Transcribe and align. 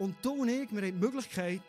Und 0.00 0.16
du 0.22 0.32
und 0.32 0.48
ich, 0.48 0.72
wir 0.72 0.80
haben 0.80 0.98
die 0.98 1.06
Möglichkeit, 1.06 1.60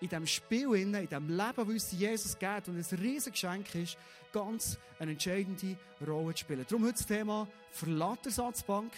in 0.00 0.08
diesem 0.08 0.26
Spiel, 0.26 0.74
in 0.74 0.90
diesem 0.90 1.28
Leben, 1.28 1.54
das 1.54 1.68
uns 1.68 1.92
Jesus 1.92 2.38
gibt 2.38 2.68
und 2.68 2.78
ein 2.78 2.98
riesiges 2.98 3.32
Geschenk 3.32 3.74
ist, 3.74 3.98
ganz 4.32 4.78
eine 4.98 5.12
entscheidende 5.12 5.76
Rolle 6.06 6.32
zu 6.34 6.40
spielen. 6.40 6.64
Darum 6.66 6.84
heute 6.84 6.94
das 6.94 7.06
Thema 7.06 7.46
Ersatzbank 8.24 8.90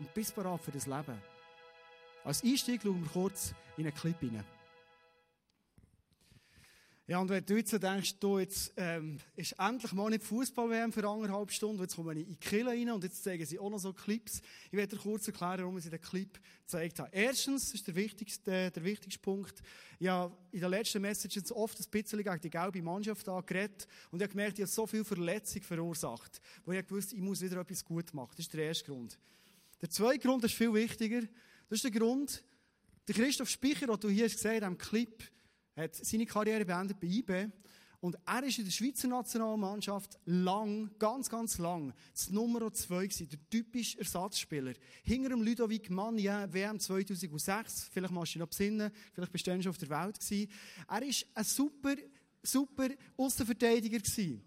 und 0.00 0.12
bist 0.14 0.34
bereit 0.34 0.60
für 0.62 0.72
das 0.72 0.86
Leben. 0.86 1.16
Als 2.24 2.42
Einstieg 2.42 2.82
schauen 2.82 3.04
wir 3.04 3.10
kurz 3.12 3.54
in 3.76 3.86
einen 3.86 3.94
Clip 3.94 4.18
hinein. 4.18 4.44
Ja, 7.06 7.18
und 7.18 7.28
wenn 7.28 7.44
du 7.44 7.56
jetzt 7.56 7.70
denkst, 7.70 8.18
du, 8.18 8.38
jetzt 8.38 8.72
ähm, 8.78 9.18
ist 9.36 9.52
endlich 9.58 9.92
mal 9.92 10.08
nicht 10.08 10.22
Fußball-WM 10.24 10.90
für 10.90 11.06
anderthalb 11.06 11.50
Stunden, 11.50 11.82
jetzt 11.82 11.96
kommen 11.96 12.16
wir 12.16 12.16
in 12.16 12.32
die 12.32 12.36
Kille 12.36 12.70
rein 12.70 12.90
und 12.92 13.04
jetzt 13.04 13.22
zeigen 13.22 13.44
sie 13.44 13.58
auch 13.58 13.68
noch 13.68 13.78
so 13.78 13.92
Clips. 13.92 14.40
Ich 14.70 14.72
werde 14.72 14.96
dir 14.96 15.02
kurz 15.02 15.26
erklären, 15.26 15.58
warum 15.58 15.76
ich 15.76 15.84
den 15.84 16.00
Clip 16.00 16.40
gezeigt 16.60 16.98
habe. 17.00 17.10
Erstens 17.12 17.74
ist 17.74 17.86
der 17.86 17.94
wichtigste, 17.94 18.70
der 18.70 18.84
wichtigste 18.84 19.20
Punkt, 19.20 19.60
ja, 19.98 20.32
in 20.50 20.60
der 20.60 20.70
letzten 20.70 21.02
Message 21.02 21.36
jetzt 21.36 21.52
oft 21.52 21.78
ein 21.78 21.84
bisschen 21.90 22.22
gegen 22.22 22.40
die 22.40 22.48
gelbe 22.48 22.80
Mannschaft 22.80 23.28
angeredet 23.28 23.86
und 24.10 24.20
ich 24.20 24.22
habe 24.22 24.32
gemerkt, 24.32 24.58
ich 24.58 24.62
habe 24.62 24.72
so 24.72 24.86
viel 24.86 25.04
Verletzung 25.04 25.60
verursacht, 25.60 26.40
wo 26.64 26.72
ich 26.72 26.86
gewusst 26.86 27.12
ich 27.12 27.20
muss 27.20 27.42
wieder 27.42 27.60
etwas 27.60 27.84
gut 27.84 28.14
machen. 28.14 28.32
Das 28.34 28.46
ist 28.46 28.54
der 28.54 28.64
erste 28.64 28.86
Grund. 28.86 29.18
Der 29.82 29.90
zweite 29.90 30.20
Grund 30.20 30.42
ist 30.44 30.54
viel 30.54 30.72
wichtiger. 30.72 31.20
Das 31.68 31.76
ist 31.76 31.84
der 31.84 31.90
Grund, 31.90 32.42
der 33.06 33.14
Christoph 33.14 33.50
Speicher, 33.50 33.88
den 33.88 34.00
du 34.00 34.08
hier 34.08 34.24
hast 34.24 34.36
gesehen 34.36 34.54
in 34.54 34.60
diesem 34.60 34.78
Clip, 34.78 35.22
hat 35.76 35.94
seine 35.94 36.26
Karriere 36.26 36.64
beendet 36.64 37.00
bei 37.00 37.06
IB. 37.06 37.48
Und 38.04 38.18
er 38.26 38.42
ist 38.42 38.58
in 38.58 38.66
der 38.66 38.70
Schweizer 38.70 39.08
Nationalmannschaft 39.08 40.18
lang, 40.26 40.90
ganz, 40.98 41.30
ganz 41.30 41.56
lang, 41.56 41.94
das 42.12 42.28
Nummer 42.28 42.70
2 42.70 43.06
gewesen, 43.06 43.30
der 43.30 43.38
typische 43.48 43.98
Ersatzspieler. 43.98 44.74
Hinter 45.04 45.30
dem 45.30 45.40
Ludovic 45.40 45.88
Mania, 45.88 46.46
WM 46.52 46.78
2006, 46.78 47.88
vielleicht 47.90 48.12
machst 48.12 48.34
du 48.34 48.38
dich 48.38 48.40
noch 48.40 48.48
besinnen, 48.48 48.90
vielleicht 49.10 49.32
bist 49.32 49.46
du 49.46 49.62
schon 49.62 49.70
auf 49.70 49.78
der 49.78 49.88
Welt 49.88 50.20
gewesen. 50.20 50.50
Er 50.86 51.02
ist 51.02 51.26
ein 51.32 51.44
super, 51.44 51.94
super 52.42 52.88
Außenverteidiger 53.16 53.98
gewesen. 53.98 54.44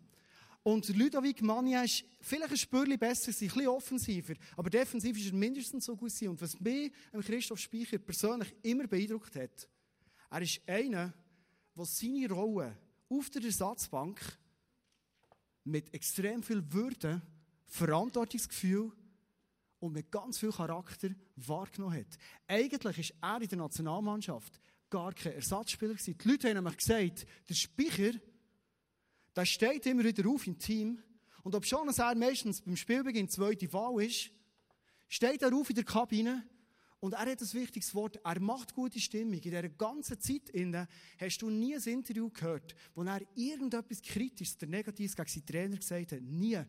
Und 0.62 0.96
Ludovic 0.96 1.42
Mania 1.42 1.82
ist 1.82 2.06
vielleicht 2.22 2.52
ein 2.52 2.58
Spürchen 2.58 3.00
besser, 3.00 3.32
ein 3.32 3.40
bisschen 3.40 3.68
offensiver, 3.70 4.34
aber 4.56 4.70
defensiv 4.70 5.18
ist 5.18 5.28
er 5.28 5.34
mindestens 5.34 5.86
so 5.86 5.96
gut 5.96 6.10
gewesen. 6.10 6.28
Und 6.28 6.42
was 6.42 6.60
mich 6.60 6.92
Christoph 7.26 7.58
Speicher 7.58 7.98
persönlich 7.98 8.54
immer 8.62 8.86
beeindruckt 8.86 9.36
hat, 9.36 9.68
er 10.30 10.42
ist 10.42 10.62
einer, 10.68 11.14
der 11.76 11.86
seine 11.86 12.30
Rolle 12.30 12.78
auf 13.10 13.30
der 13.30 13.44
Ersatzbank 13.44 14.20
mit 15.64 15.94
extrem 15.94 16.44
viel 16.44 16.64
Würde, 16.72 17.22
Verantwortungsgefühl 17.66 18.92
und 19.80 19.94
mit 19.94 20.12
ganz 20.12 20.40
viel 20.40 20.52
Charakter 20.52 21.10
wahrgenommen 21.36 22.00
hat. 22.00 22.18
Eigentlich 22.48 22.98
ist 22.98 23.14
er 23.22 23.42
in 23.42 23.48
der 23.48 23.58
Nationalmannschaft 23.58 24.60
gar 24.90 25.14
kein 25.14 25.34
Ersatzspieler 25.34 25.94
gewesen. 25.94 26.18
Die 26.18 26.28
Leute 26.28 26.48
haben 26.48 26.56
nämlich 26.56 26.78
gesagt, 26.78 27.26
der 27.48 27.54
Speicher, 27.54 28.14
der 29.36 29.46
steht 29.46 29.86
immer 29.86 30.04
wieder 30.04 30.28
auf 30.30 30.48
im 30.48 30.58
Team 30.58 31.00
und 31.44 31.56
ob 31.56 31.66
schon 31.66 31.88
er 31.88 32.16
meistens 32.16 32.62
beim 32.62 32.76
Spielbeginn 32.76 33.30
zweite 33.30 33.72
Wahl 33.72 34.04
ist, 34.04 34.32
steht 35.08 35.42
er 35.42 35.54
auf 35.54 35.70
in 35.70 35.76
der 35.76 35.86
Kabine 35.86 36.44
und 37.08 37.14
er 37.14 37.32
hat 37.32 37.42
ein 37.42 37.54
wichtiges 37.54 37.96
Wort. 37.96 38.20
Er 38.22 38.40
macht 38.42 38.74
gute 38.74 39.00
Stimmung. 39.00 39.36
In 39.36 39.42
dieser 39.42 39.70
ganzen 39.70 40.20
Zeit 40.20 40.50
innen 40.50 40.86
hast 41.18 41.42
du 41.42 41.50
nie 41.50 41.74
ein 41.74 41.82
Interview 41.82 42.30
gehört, 42.30 42.76
wo 42.94 43.04
er 43.04 43.22
irgendetwas 43.34 44.02
Kritisches 44.02 44.58
oder 44.58 44.68
Negatives 44.68 45.16
gegen 45.16 45.30
seinen 45.30 45.46
Trainer 45.46 45.78
gesagt 45.78 46.12
hat. 46.12 46.22
Nie. 46.22 46.56
Er 46.56 46.68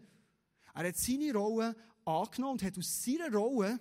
hat 0.75 0.97
seine 0.97 1.33
Rolle 1.33 1.75
angenommen 2.05 2.53
und 2.53 2.63
hat 2.63 2.79
aus 2.79 3.03
seiner 3.05 3.33
Rolle 3.33 3.81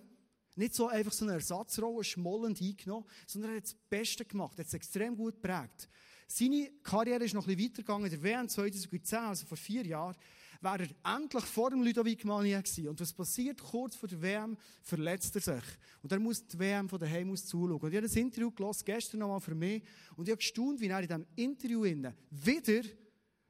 nicht 0.55 0.73
so 0.73 0.87
einfach 0.87 1.13
so 1.13 1.25
eine 1.25 1.35
Ersatzrolle 1.35 2.03
schmollend 2.03 2.59
eingenommen, 2.59 3.05
sondern 3.27 3.51
er 3.51 3.57
hat 3.57 3.65
das 3.65 3.75
Beste 3.75 4.25
gemacht. 4.25 4.57
Er 4.57 4.61
hat 4.61 4.67
es 4.67 4.73
extrem 4.73 5.15
gut 5.15 5.35
geprägt. 5.35 5.87
Seine 6.27 6.71
Karriere 6.81 7.23
ist 7.23 7.35
noch 7.35 7.47
ein 7.47 7.55
bisschen 7.55 7.69
weitergegangen. 7.69 8.09
Der 8.09 8.23
WM 8.23 8.49
2010, 8.49 9.19
also 9.19 9.45
vor 9.45 9.57
vier 9.57 9.85
Jahren, 9.85 10.15
wäre 10.61 10.87
er 11.03 11.15
endlich 11.15 11.45
vor 11.45 11.69
dem 11.69 11.83
Ludovic 11.83 12.25
Mania 12.25 12.61
gewesen. 12.61 12.87
Und 12.87 12.99
was 12.99 13.13
passiert? 13.13 13.61
Kurz 13.61 13.95
vor 13.95 14.09
der 14.09 14.21
WM 14.21 14.57
verletzt 14.81 15.35
er 15.35 15.41
sich. 15.41 15.63
Und 16.01 16.11
er 16.11 16.19
muss 16.19 16.45
die 16.45 16.57
WM 16.57 16.89
von 16.89 16.99
daheim 16.99 17.31
aus 17.31 17.45
zuschauen. 17.45 17.81
Und 17.81 17.89
ich 17.91 17.97
habe 17.97 18.07
das 18.07 18.15
Interview 18.15 18.51
gelesen, 18.51 18.83
gestern 18.85 19.19
nochmal 19.19 19.41
für 19.41 19.55
mich. 19.55 19.83
Und 20.15 20.27
ich 20.27 20.31
habe 20.31 20.37
gestaunt, 20.37 20.79
wie 20.79 20.87
er 20.87 20.99
in 20.99 21.07
diesem 21.07 21.25
Interview 21.35 21.83
innen 21.83 22.13
wieder 22.29 22.81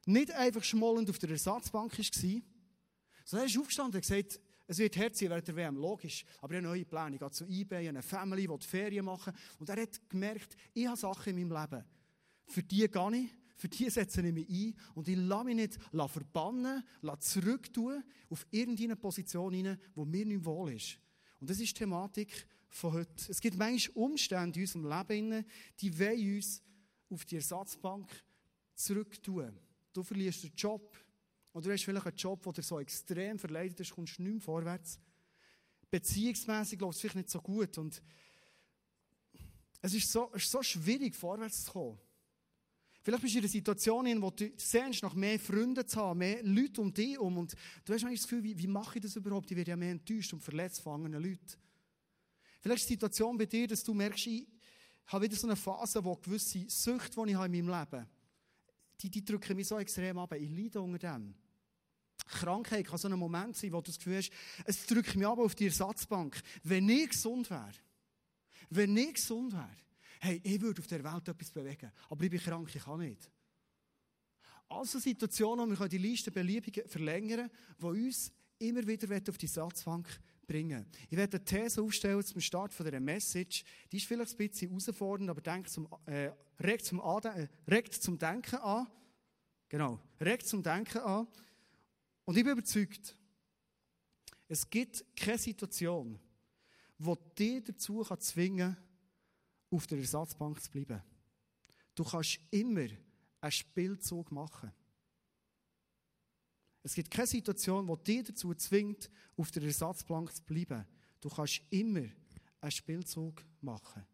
nicht 0.06 0.32
einfach 0.32 0.64
schmollend 0.64 1.10
auf 1.10 1.20
der 1.20 1.32
Ersatzbank 1.32 1.98
war, 1.98 2.42
sondern 3.26 3.46
er 3.48 3.52
ist 3.52 3.58
aufgestanden 3.58 3.96
und 3.96 4.02
gesagt, 4.02 4.40
es 4.70 4.78
wird 4.80 4.98
herzig 4.98 5.30
während 5.30 5.48
der 5.48 5.56
WM, 5.56 5.78
logisch. 5.78 6.26
Aber 6.42 6.54
ich 6.54 6.58
habe 6.58 6.68
neue 6.68 6.86
Pläne. 6.86 7.16
Ich 7.16 7.20
gehe 7.20 7.32
zu 7.32 7.46
eBay, 7.46 7.88
eine 7.88 8.02
Family, 8.02 8.48
die 8.48 8.68
Ferien 8.68 9.06
machen. 9.06 9.34
Und 9.60 9.70
er 9.70 9.82
hat 9.82 10.10
gemerkt, 10.10 10.58
ich 10.74 10.88
habe 10.88 10.98
Sachen 10.98 11.38
in 11.38 11.48
meinem 11.48 11.62
Leben. 11.62 11.86
Für 12.48 12.64
die 12.64 12.88
gehe 12.88 13.16
ich, 13.16 13.30
für 13.58 13.68
die 13.68 13.90
setze 13.90 14.22
ich 14.22 14.34
mich 14.34 14.50
ein 14.50 14.76
und 14.94 15.08
ich 15.08 15.18
lasse 15.18 15.46
mich 15.46 15.56
nicht 15.56 15.80
verbannen, 15.92 16.84
zurücktun 17.20 18.04
auf 18.30 18.46
irgendeine 18.52 18.96
Position 18.96 19.52
hinein, 19.52 19.80
wo 19.96 20.06
mir 20.06 20.26
nicht 20.26 20.46
wohl 20.46 20.74
ist. 20.74 21.00
Und 21.40 21.50
das 21.50 21.60
ist 21.60 21.70
die 21.70 21.80
Thematik 21.80 22.48
von 22.70 22.94
heute. 22.94 23.32
Es 23.32 23.42
gibt 23.42 23.58
manchmal 23.58 24.06
Umstände 24.06 24.60
in 24.60 24.66
unserem 24.66 24.86
Leben, 24.86 25.46
die 25.80 26.00
wollen 26.00 26.36
uns 26.36 26.62
auf 27.10 27.26
die 27.26 27.38
Ersatzbank 27.38 28.08
zurücktun. 28.76 29.58
Du 29.92 30.04
verlierst 30.04 30.44
den 30.44 30.54
Job. 30.56 30.96
Oder 31.52 31.66
du 31.66 31.74
hast 31.74 31.84
vielleicht 31.84 32.06
einen 32.06 32.16
Job, 32.16 32.44
der 32.44 32.54
dir 32.54 32.62
so 32.62 32.80
extrem 32.80 33.40
verleidet 33.40 33.80
ist, 33.80 33.96
kommst 33.96 34.20
nicht 34.20 34.32
mehr 34.32 34.42
vorwärts. 34.42 35.00
Beziehungsmässig 35.90 36.80
läuft 36.80 36.96
es 36.96 37.02
vielleicht 37.02 37.16
nicht 37.16 37.30
so 37.32 37.42
gut. 37.42 37.76
Und 37.80 38.04
es 39.82 39.94
ist 39.96 40.12
so, 40.12 40.30
ist 40.34 40.52
so 40.52 40.62
schwierig, 40.62 41.16
vorwärts 41.16 41.64
zu 41.64 41.72
kommen. 41.72 42.00
Vielleicht 43.08 43.24
bist 43.24 43.36
du 43.36 43.38
in 43.38 43.44
einer 43.46 43.52
Situation, 43.52 44.06
in 44.06 44.20
der 44.20 44.32
du 44.32 44.52
sehnst, 44.58 45.02
nach 45.02 45.14
mehr 45.14 45.40
Freunden 45.40 45.88
zu 45.88 45.96
haben, 45.96 46.20
mehr 46.20 46.44
Leute 46.44 46.82
um 46.82 46.94
dich 46.94 47.18
um. 47.18 47.38
Und 47.38 47.54
du 47.86 47.94
hast 47.94 48.02
manchmal 48.02 48.16
das 48.16 48.24
Gefühl, 48.24 48.44
wie, 48.44 48.58
wie 48.58 48.68
mache 48.68 48.98
ich 48.98 49.02
das 49.02 49.16
überhaupt? 49.16 49.50
Ich 49.50 49.56
werde 49.56 49.72
ja 49.72 49.78
mehr 49.78 49.92
enttäuscht 49.92 50.34
und 50.34 50.42
verletzt 50.42 50.82
von 50.82 50.96
anderen 50.96 51.24
Leuten. 51.24 51.56
Vielleicht 52.60 52.82
ist 52.82 52.90
die 52.90 52.94
Situation 52.96 53.38
bei 53.38 53.46
dir, 53.46 53.66
dass 53.66 53.82
du 53.82 53.94
merkst, 53.94 54.28
ich 54.28 54.46
habe 55.06 55.24
wieder 55.24 55.38
so 55.38 55.48
eine 55.48 55.56
Phase, 55.56 56.04
wo 56.04 56.18
gewisse 56.18 56.66
Süchte, 56.68 57.24
die 57.24 57.32
ich 57.32 57.38
habe 57.38 57.46
in 57.46 57.66
meinem 57.66 57.80
Leben, 57.80 58.06
die, 59.00 59.10
die 59.10 59.24
drücken 59.24 59.56
mich 59.56 59.70
so 59.70 59.80
extrem 59.80 60.18
ab. 60.18 60.34
Ich 60.34 60.50
leide 60.50 60.82
unter 60.82 61.00
dem. 61.00 61.34
Krankheit 62.28 62.88
kann 62.88 62.98
so 62.98 63.08
ein 63.08 63.18
Moment 63.18 63.56
sein, 63.56 63.72
wo 63.72 63.78
du 63.78 63.84
das 63.84 64.00
Gefühl 64.00 64.18
hast, 64.18 64.32
es 64.66 64.86
drückt 64.86 65.16
mich 65.16 65.26
ab 65.26 65.40
auf 65.40 65.56
die 65.56 65.68
Ersatzbank. 65.68 66.42
Wenn 66.62 66.90
ich 66.90 67.12
gesund 67.12 67.50
wäre, 67.50 67.72
wenn 68.70 68.98
ich 68.98 69.14
gesund 69.14 69.54
wäre, 69.54 69.87
hey, 70.20 70.42
ich 70.44 70.62
würde 70.62 70.82
auf 70.82 70.88
der 70.88 71.04
Welt 71.04 71.28
etwas 71.28 71.52
bewegen, 71.52 71.92
aber 72.10 72.24
ich 72.24 72.32
bin 72.32 72.40
krank, 72.40 72.70
ich 72.74 72.84
kann 72.84 73.00
nicht. 73.00 73.30
Also 74.70 75.00
Situationen, 75.00 75.70
wo 75.70 75.80
wir 75.80 75.88
die 75.88 75.98
Liste 75.98 76.32
beliebig 76.32 76.84
verlängern 76.88 77.50
die 77.80 77.86
uns 77.86 78.32
immer 78.60 78.86
wieder 78.86 79.30
auf 79.30 79.38
die 79.38 79.48
Satzbank 79.48 80.08
bringen. 80.46 80.86
Ich 81.10 81.18
werde 81.18 81.38
eine 81.38 81.46
These 81.46 81.82
aufstellen 81.82 82.24
zum 82.24 82.42
Start 82.42 82.74
von 82.74 82.86
dieser 82.86 83.00
Message. 83.00 83.64
Die 83.92 83.98
ist 83.98 84.06
vielleicht 84.06 84.32
ein 84.32 84.50
bisschen 84.50 84.70
herausfordernd, 84.70 85.30
aber 85.30 85.42
denkt 85.42 85.70
zum, 85.70 85.88
äh, 86.06 86.32
regt, 86.60 86.86
zum 86.86 87.00
äh, 87.00 87.48
regt 87.70 87.94
zum 87.94 88.18
Denken 88.18 88.56
an. 88.56 88.88
Genau, 89.70 90.00
regt 90.20 90.48
zum 90.48 90.64
Denken 90.64 91.00
an. 91.00 91.28
Und 92.26 92.38
ich 92.38 92.44
bin 92.44 92.54
überzeugt, 92.54 93.16
es 94.48 94.70
gibt 94.70 95.06
keine 95.16 95.38
Situation, 95.38 96.20
die 96.98 97.14
dich 97.38 97.64
dazu 97.66 98.04
zwingen 98.20 98.76
kann, 98.76 98.87
auf 99.70 99.88
der 99.88 100.00
Ersatzbank 100.00 100.62
zu 100.62 100.72
bleiben. 100.72 101.02
Du 101.96 102.04
kannst 102.04 102.40
immer 102.52 102.88
einen 103.42 103.52
Spielzug 103.52 104.32
machen. 104.32 104.72
Es 106.84 106.94
gibt 106.94 107.12
keine 107.12 107.28
Situation, 107.28 107.86
die 107.88 108.04
dich 108.04 108.28
dazu 108.28 108.54
zwingt, 108.54 109.10
auf 109.36 109.52
der 109.52 109.64
Ersatzbank 109.64 110.34
zu 110.34 110.44
bleiben. 110.44 110.86
Du 111.20 111.30
kannst 111.30 111.62
immer 111.70 112.08
einen 112.62 112.72
Spielzug 112.72 113.44
machen. 113.62 114.06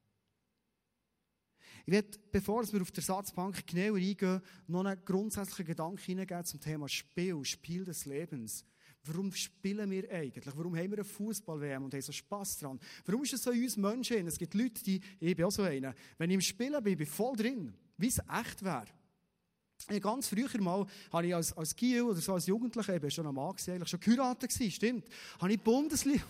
Ich 1.86 1.92
werde, 1.92 2.18
bevor 2.32 2.72
wir 2.72 2.82
auf 2.82 2.92
der 2.92 3.02
Ersatzbank 3.02 3.68
genauer 3.68 3.98
eingehen, 3.98 4.42
noch 4.68 4.86
einen 4.86 5.04
grundsätzlichen 5.04 5.66
Gedanken 5.66 5.98
hineingeben 5.98 6.46
zum 6.46 6.62
Thema 6.62 6.88
Spiel, 6.88 7.44
Spiel 7.44 7.84
des 7.84 8.06
Lebens. 8.06 8.66
Warum 9.06 9.32
spielen 9.34 9.92
wir 9.92 10.10
eigentlich? 10.12 10.56
Warum 10.56 10.78
haben 10.78 10.90
wir 10.92 11.00
eine 11.00 11.04
Fußball-WM 11.04 11.84
und 11.84 11.94
haben 11.94 12.02
so 12.02 12.14
Spass 12.14 12.58
dran? 12.60 12.80
Warum 13.06 13.24
ist 13.24 13.34
es 13.34 13.44
so 13.44 13.52
in 13.52 13.64
uns 13.64 13.76
Menschen? 13.76 14.28
Es 14.28 14.38
gibt 14.38 14.54
Leute, 14.54 14.82
die, 14.82 15.02
ich 15.20 15.36
bin 15.36 15.46
auch 15.46 15.52
so 15.52 15.64
einer, 15.64 15.94
wenn 16.18 16.30
ich 16.30 16.36
im 16.36 16.42
Spielen 16.42 16.82
bin, 16.82 16.98
bin 16.98 17.06
ich 17.06 17.14
voll 17.14 17.36
drin, 17.36 17.74
wie 17.98 18.08
es 18.08 18.20
echt 18.20 18.64
wäre. 18.64 18.86
Ganz 20.00 20.30
früher 20.30 20.62
mal, 20.62 20.86
habe 21.12 21.28
ich 21.28 21.36
als, 21.36 21.52
als 21.52 21.76
Giel 21.76 22.04
oder 22.04 22.22
so 22.22 22.34
als 22.34 22.46
Jugendlicher, 22.46 22.96
eben 22.96 23.12
schon 23.12 23.28
ein 23.28 23.36
Mann 23.36 23.54
eigentlich 23.68 23.90
schon 23.90 24.00
geheiratet 24.00 24.50
gewesen, 24.50 24.72
stimmt, 24.72 25.08
habe 25.40 25.52
ich 25.52 25.60
Bundesliga, 25.60 26.24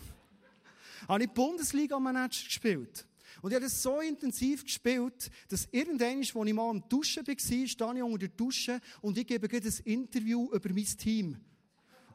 Bundesliga-Manager 1.34 2.44
gespielt. 2.44 3.06
Und 3.40 3.50
ich 3.50 3.54
habe 3.54 3.66
das 3.66 3.80
so 3.80 4.00
intensiv 4.00 4.64
gespielt, 4.64 5.30
dass 5.48 5.68
irgendwann, 5.70 6.18
als 6.18 6.28
ich 6.34 6.54
mal 6.54 6.70
am 6.70 6.88
Duschen 6.88 7.24
war, 7.24 7.38
stehe 7.38 7.64
ich 7.64 7.80
unter 7.80 8.18
der 8.18 8.28
Dusche 8.28 8.80
und 9.00 9.16
ich 9.16 9.26
gebe 9.26 9.48
ein 9.48 9.74
Interview 9.84 10.50
über 10.52 10.72
mein 10.72 10.84
Team. 10.84 11.36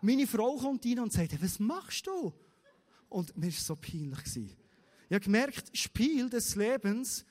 Meine 0.01 0.27
Frau 0.27 0.55
kommt 0.57 0.85
rein 0.85 0.99
und 0.99 1.11
sagt, 1.11 1.41
was 1.41 1.59
machst 1.59 2.07
du? 2.07 2.33
Und 3.09 3.35
mir 3.37 3.47
war 3.47 3.51
so 3.51 3.75
peinlich. 3.75 4.57
Ich 5.09 5.13
habe 5.13 5.23
gemerkt, 5.23 5.75
Spiel 5.77 6.29
des 6.29 6.55
Lebens, 6.55 7.25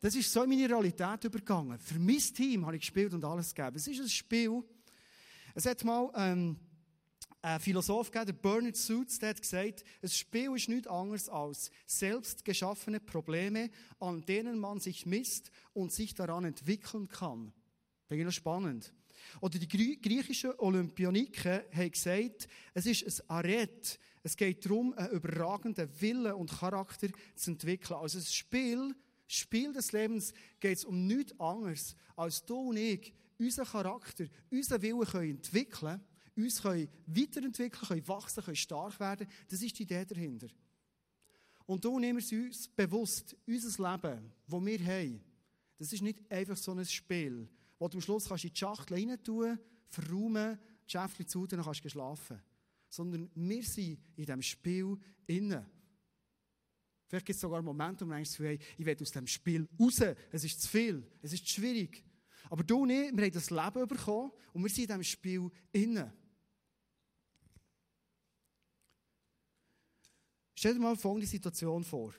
das 0.00 0.14
ist 0.14 0.32
so 0.32 0.42
in 0.42 0.50
meine 0.50 0.68
Realität 0.68 1.24
übergegangen. 1.24 1.78
Für 1.78 1.98
mein 1.98 2.18
Team 2.18 2.64
habe 2.64 2.76
ich 2.76 2.82
gespielt 2.82 3.12
und 3.14 3.24
alles 3.24 3.54
gegeben. 3.54 3.76
Es 3.76 3.86
ist 3.86 4.00
ein 4.00 4.08
Spiel. 4.08 4.62
Es 5.54 5.66
hat 5.66 5.84
mal 5.84 6.10
ähm, 6.14 6.56
ein 7.42 7.60
Philosoph 7.60 8.10
gegeben, 8.10 8.26
der 8.26 8.50
Bernard 8.50 8.76
Suits, 8.76 9.18
der 9.18 9.30
hat 9.30 9.40
gesagt, 9.40 9.84
ein 10.02 10.08
Spiel 10.08 10.54
ist 10.56 10.68
nichts 10.68 10.88
anderes 10.88 11.28
als 11.28 11.70
selbst 11.86 12.44
geschaffene 12.44 13.00
Probleme, 13.00 13.70
an 14.00 14.22
denen 14.22 14.58
man 14.58 14.80
sich 14.80 15.06
misst 15.06 15.50
und 15.72 15.92
sich 15.92 16.14
daran 16.14 16.44
entwickeln 16.44 17.08
kann. 17.08 17.52
Finde 18.06 18.22
ich 18.22 18.26
noch 18.26 18.32
spannend. 18.32 18.92
Oder 19.40 19.58
die 19.58 19.68
griechischen 19.68 20.52
Olympioniken 20.58 21.60
haben 21.72 21.90
gesagt, 21.90 22.48
es 22.74 22.86
ist 22.86 23.20
ein 23.22 23.30
Arett. 23.30 23.98
Es 24.22 24.36
geht 24.36 24.64
darum, 24.64 24.92
einen 24.94 25.12
überragenden 25.12 25.88
Willen 26.00 26.32
und 26.32 26.50
Charakter 26.50 27.08
zu 27.34 27.52
entwickeln. 27.52 27.98
Also 28.00 28.18
das 28.18 28.32
Spiel, 28.32 28.94
Spiel 29.26 29.72
des 29.72 29.92
Lebens 29.92 30.32
geht 30.60 30.78
es 30.78 30.84
um 30.84 31.06
nichts 31.06 31.38
anderes, 31.38 31.94
als 32.16 32.44
du 32.44 32.70
und 32.70 32.76
ich 32.76 33.12
unseren 33.38 33.66
Charakter, 33.66 34.26
unseren 34.50 34.82
Willen 34.82 35.04
können 35.06 35.30
entwickeln 35.30 36.00
uns 36.38 36.62
können 36.62 36.88
weiterentwickeln, 37.06 37.88
können 37.88 38.08
wachsen, 38.08 38.44
können 38.44 38.56
stark 38.56 38.98
werden. 39.00 39.26
Das 39.48 39.60
ist 39.60 39.78
die 39.78 39.82
Idee 39.82 40.04
dahinter. 40.04 40.48
Und 41.66 41.84
du 41.84 41.98
nehmen 41.98 42.22
wir 42.26 42.44
uns 42.44 42.68
bewusst, 42.68 43.36
unser 43.46 43.92
Leben, 43.92 44.32
das 44.46 44.64
wir 44.64 44.84
haben, 44.84 45.20
das 45.76 45.92
ist 45.92 46.02
nicht 46.02 46.30
einfach 46.30 46.56
so 46.56 46.72
ein 46.72 46.84
Spiel, 46.84 47.48
wo 47.78 47.88
du 47.88 47.98
am 47.98 48.00
Schluss 48.00 48.28
kannst 48.28 48.44
in 48.44 48.50
die 48.50 48.58
Schachtel 48.58 48.94
rein 48.94 49.22
tun, 49.22 49.58
verräumen, 49.88 50.58
die 50.86 50.90
Schäfchen 50.90 51.26
zu, 51.26 51.46
dann 51.46 51.62
kannst 51.62 51.84
du 51.84 51.88
schlafen. 51.88 52.42
Sondern 52.88 53.30
wir 53.34 53.62
sind 53.62 54.00
in 54.16 54.24
diesem 54.24 54.42
Spiel 54.42 54.98
innen. 55.26 55.64
Vielleicht 57.06 57.26
gibt 57.26 57.36
es 57.36 57.40
sogar 57.40 57.62
Momente, 57.62 58.04
wo 58.04 58.10
du 58.10 58.14
denkst, 58.16 58.38
hey, 58.38 58.58
ich 58.76 58.84
will 58.84 58.96
aus 59.00 59.10
diesem 59.10 59.26
Spiel 59.26 59.68
raus. 59.78 60.00
Es 60.30 60.44
ist 60.44 60.62
zu 60.62 60.68
viel. 60.68 61.06
Es 61.22 61.32
ist 61.32 61.48
schwierig. 61.48 62.04
Aber 62.50 62.62
du 62.62 62.82
und 62.82 62.90
ich, 62.90 63.14
wir 63.14 63.24
haben 63.24 63.32
das 63.32 63.50
Leben 63.50 63.88
bekommen 63.88 64.32
und 64.52 64.62
wir 64.62 64.70
sind 64.70 64.84
in 64.84 64.88
diesem 64.88 65.04
Spiel 65.04 65.50
innen. 65.72 66.12
Stell 70.54 70.74
dir 70.74 70.80
mal 70.80 70.96
folgende 70.96 71.26
Situation 71.26 71.84
vor. 71.84 72.12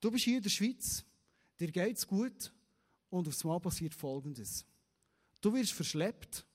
Du 0.00 0.10
bist 0.10 0.24
hier 0.24 0.36
in 0.36 0.42
der 0.42 0.50
Schweiz, 0.50 1.04
dir 1.58 1.72
geht 1.72 1.96
es 1.96 2.06
gut 2.06 2.53
und 3.14 3.28
aufs 3.28 3.44
Mal 3.44 3.60
passiert 3.60 3.94
Folgendes. 3.94 4.64
Du 5.40 5.52
wirst 5.52 5.72
verschleppt, 5.72 6.46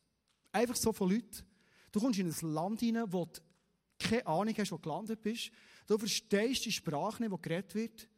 einfach 0.52 0.76
so 0.76 0.92
von 0.92 1.10
Leuten. 1.10 1.46
Du 1.92 2.00
kommst 2.00 2.20
in 2.20 2.28
ein 2.28 2.54
Land 2.54 2.80
hinein, 2.82 3.12
wo 3.12 3.26
du 3.26 3.40
keine 3.98 4.26
Ahnung 4.28 4.54
hast, 4.58 4.72
wo 4.72 4.78
du 4.78 4.82
gelandet 4.82 5.22
bist. 5.22 5.52
Du 5.88 5.98
verstehst 5.98 6.66
die 6.66 6.72
Sprache 6.72 7.22
nicht, 7.22 7.34
die 7.34 7.42
geredet 7.42 7.76
wird. 7.76 8.10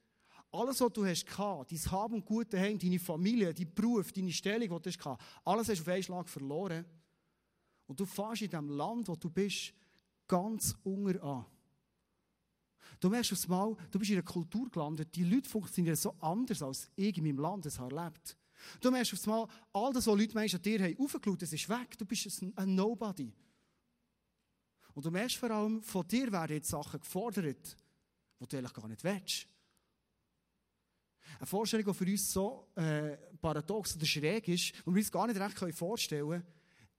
Alles, 0.52 0.82
was 0.82 0.92
du 0.92 1.06
hast 1.06 1.26
dein 1.26 1.92
Haben 1.92 2.16
und 2.16 2.26
Gute 2.26 2.60
Heim, 2.60 2.78
deine 2.78 3.00
Familie, 3.00 3.54
dein 3.54 3.74
Beruf, 3.74 4.12
deine 4.12 4.32
Stellung, 4.32 4.78
die 4.78 4.90
du 4.90 4.90
hast 4.90 5.20
alles 5.46 5.70
hast 5.70 5.80
du 5.80 5.84
auf 5.84 5.88
einen 5.88 6.04
Schlag 6.04 6.28
verloren. 6.28 6.86
Und 7.88 8.00
du 8.00 8.06
fährst 8.06 8.42
in 8.42 8.50
dem 8.50 8.70
Land, 8.70 9.08
wo 9.08 9.16
du 9.16 9.30
bist, 9.30 9.74
ganz 10.28 10.76
unter 10.84 11.24
an. 11.24 11.46
Du 13.00 13.10
merkst 13.10 13.34
aufs 13.34 13.48
Mal, 13.48 13.76
du 13.90 14.00
bist 14.00 14.12
in 14.12 14.18
einer 14.18 14.26
Kultur 14.26 14.70
gelandet, 14.70 15.16
die 15.16 15.24
Leute 15.24 15.50
funktionieren 15.50 15.96
so 15.96 16.16
anders, 16.20 16.62
als 16.62 16.90
ich 16.96 17.18
in 17.18 17.24
meinem 17.24 17.40
Land 17.40 17.66
es 17.66 17.78
erlebt. 17.78 18.38
Du 18.80 18.92
merkst 18.92 19.14
aufs 19.14 19.26
Mal, 19.26 19.48
all 19.74 19.94
das, 19.94 20.08
was 20.08 20.18
Leute 20.18 20.36
Menschen 20.36 20.58
an 20.58 20.62
dir 20.62 20.82
haben, 20.82 20.98
aufgeschaut, 21.00 21.42
das 21.42 21.54
ist 21.54 21.68
weg. 21.68 21.98
Du 21.98 22.06
bist 22.06 22.44
ein, 22.56 22.76
Nobody. 22.76 23.34
Und 24.94 25.06
du 25.06 25.12
merkst 25.12 25.38
vor 25.38 25.52
allem, 25.52 25.82
von 25.82 26.08
dir 26.08 26.32
werden 26.32 26.58
jetzt 26.58 26.70
Sachen 26.70 27.00
gefordert, 27.00 27.78
die 28.40 28.48
du 28.48 28.58
eigentlich 28.58 28.74
gar 28.74 28.88
nicht 28.88 29.04
willst. 29.04 29.48
Eine 31.40 31.48
Vorstellung, 31.48 31.86
die 31.86 31.94
für 31.94 32.12
uns 32.12 32.32
so 32.32 32.68
äh, 32.76 33.18
paradox 33.42 33.96
oder 33.96 34.06
schräg 34.06 34.48
ist, 34.48 34.74
und 34.86 34.94
wir 34.94 35.00
uns 35.00 35.12
gar 35.12 35.28
nicht 35.28 35.40
recht 35.40 35.76
vorstellen 35.76 36.30
können, 36.30 36.46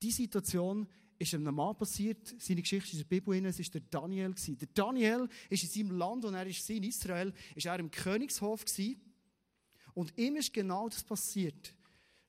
die 0.01 0.11
Situation 0.11 0.89
ist 1.23 1.35
einem 1.35 1.55
Mann 1.55 1.77
passiert, 1.77 2.35
seine 2.39 2.63
Geschichte 2.63 2.89
ist 2.89 2.95
in 2.95 2.99
der 2.99 3.17
Bibel, 3.17 3.47
es 3.47 3.59
war 3.59 3.67
der 3.73 3.81
Daniel. 3.91 4.35
Der 4.35 4.69
Daniel 4.75 5.29
ist 5.49 5.63
in 5.63 5.69
seinem 5.69 5.97
Land, 5.97 6.25
wo 6.25 6.29
er 6.29 6.47
ist, 6.47 6.69
in 6.69 6.83
Israel, 6.83 7.33
ist 7.55 7.67
er 7.67 7.79
im 7.79 7.91
Königshof 7.91 8.65
gewesen. 8.65 9.01
Und 9.95 10.17
ihm 10.19 10.37
ist 10.37 10.53
genau 10.53 10.89
das 10.89 11.05
passiert. 11.05 11.75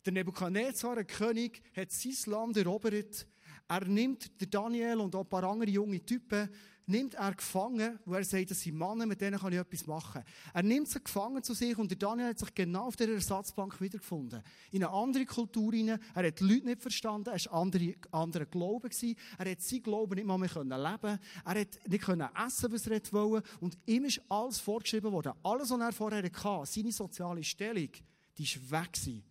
Der 0.06 0.14
Nebuchadnezzar, 0.14 0.96
der 0.96 1.06
König, 1.06 1.62
hat 1.76 1.92
sein 1.92 2.32
Land 2.32 2.58
erobert. 2.58 3.26
Er 3.68 3.86
nimmt 3.86 4.40
den 4.40 4.50
Daniel 4.50 4.98
und 4.98 5.16
auch 5.16 5.22
ein 5.22 5.30
paar 5.30 5.44
andere 5.46 5.72
junge 5.72 6.06
Typen 6.06 6.50
nimmt 6.86 7.16
er 7.16 7.34
gefangen, 7.34 8.00
wo 8.06 8.14
er 8.14 8.24
sagt, 8.24 8.52
das 8.52 8.62
sind 8.62 8.78
Männer, 8.78 9.06
mit 9.06 9.22
denen 9.22 9.40
kann 9.40 9.54
ich 9.54 9.60
etwas 9.60 9.88
machen. 9.88 10.24
Er 10.54 10.64
nimmt 10.64 10.90
sie 10.90 11.02
gefangen 11.02 11.44
zu 11.44 11.54
sich 11.54 11.78
und 11.78 11.90
der 11.90 11.98
Daniel 11.98 12.28
hat 12.30 12.40
sich 12.40 12.54
genau 12.54 12.88
auf 12.88 12.96
dieser 12.96 13.14
Ersatzbank 13.14 13.80
wiedergefunden. 13.80 14.42
In 14.72 14.84
eine 14.84 14.94
andere 14.94 15.26
Kultur 15.26 15.72
hinein. 15.74 16.00
Er 16.14 16.28
hat 16.28 16.40
die 16.40 16.44
Leute 16.44 16.66
nicht 16.66 16.82
verstanden. 16.82 17.30
Er 17.30 17.46
war 17.46 17.62
andere, 17.62 17.96
andere 18.12 18.46
Glauben 18.46 18.90
gewesen. 18.90 19.16
Er 19.38 19.52
hat 19.52 19.62
sein 19.62 19.84
Glauben 19.84 20.16
nicht 20.16 20.26
mal 20.26 20.38
mehr 20.38 20.50
leben 20.50 21.00
können. 21.00 21.20
Er 21.46 21.60
hat 21.60 21.80
nicht 21.88 22.04
können 22.04 22.30
essen, 22.46 22.72
was 22.72 22.88
er 22.88 23.02
wollte. 23.12 23.48
Und 23.60 23.78
ihm 23.86 24.06
ist 24.06 24.22
alles 24.30 24.60
vorgeschrieben 24.60 25.12
worden. 25.12 25.34
Alles, 25.44 25.70
was 25.70 25.80
er 25.80 25.92
vorher 25.94 26.24
hatte, 26.24 26.72
seine 26.72 26.92
soziale 26.92 27.44
Stellung, 27.44 27.90
die 28.38 28.44
ist 28.44 28.72
weg 28.72 28.94
gewesen. 28.94 29.24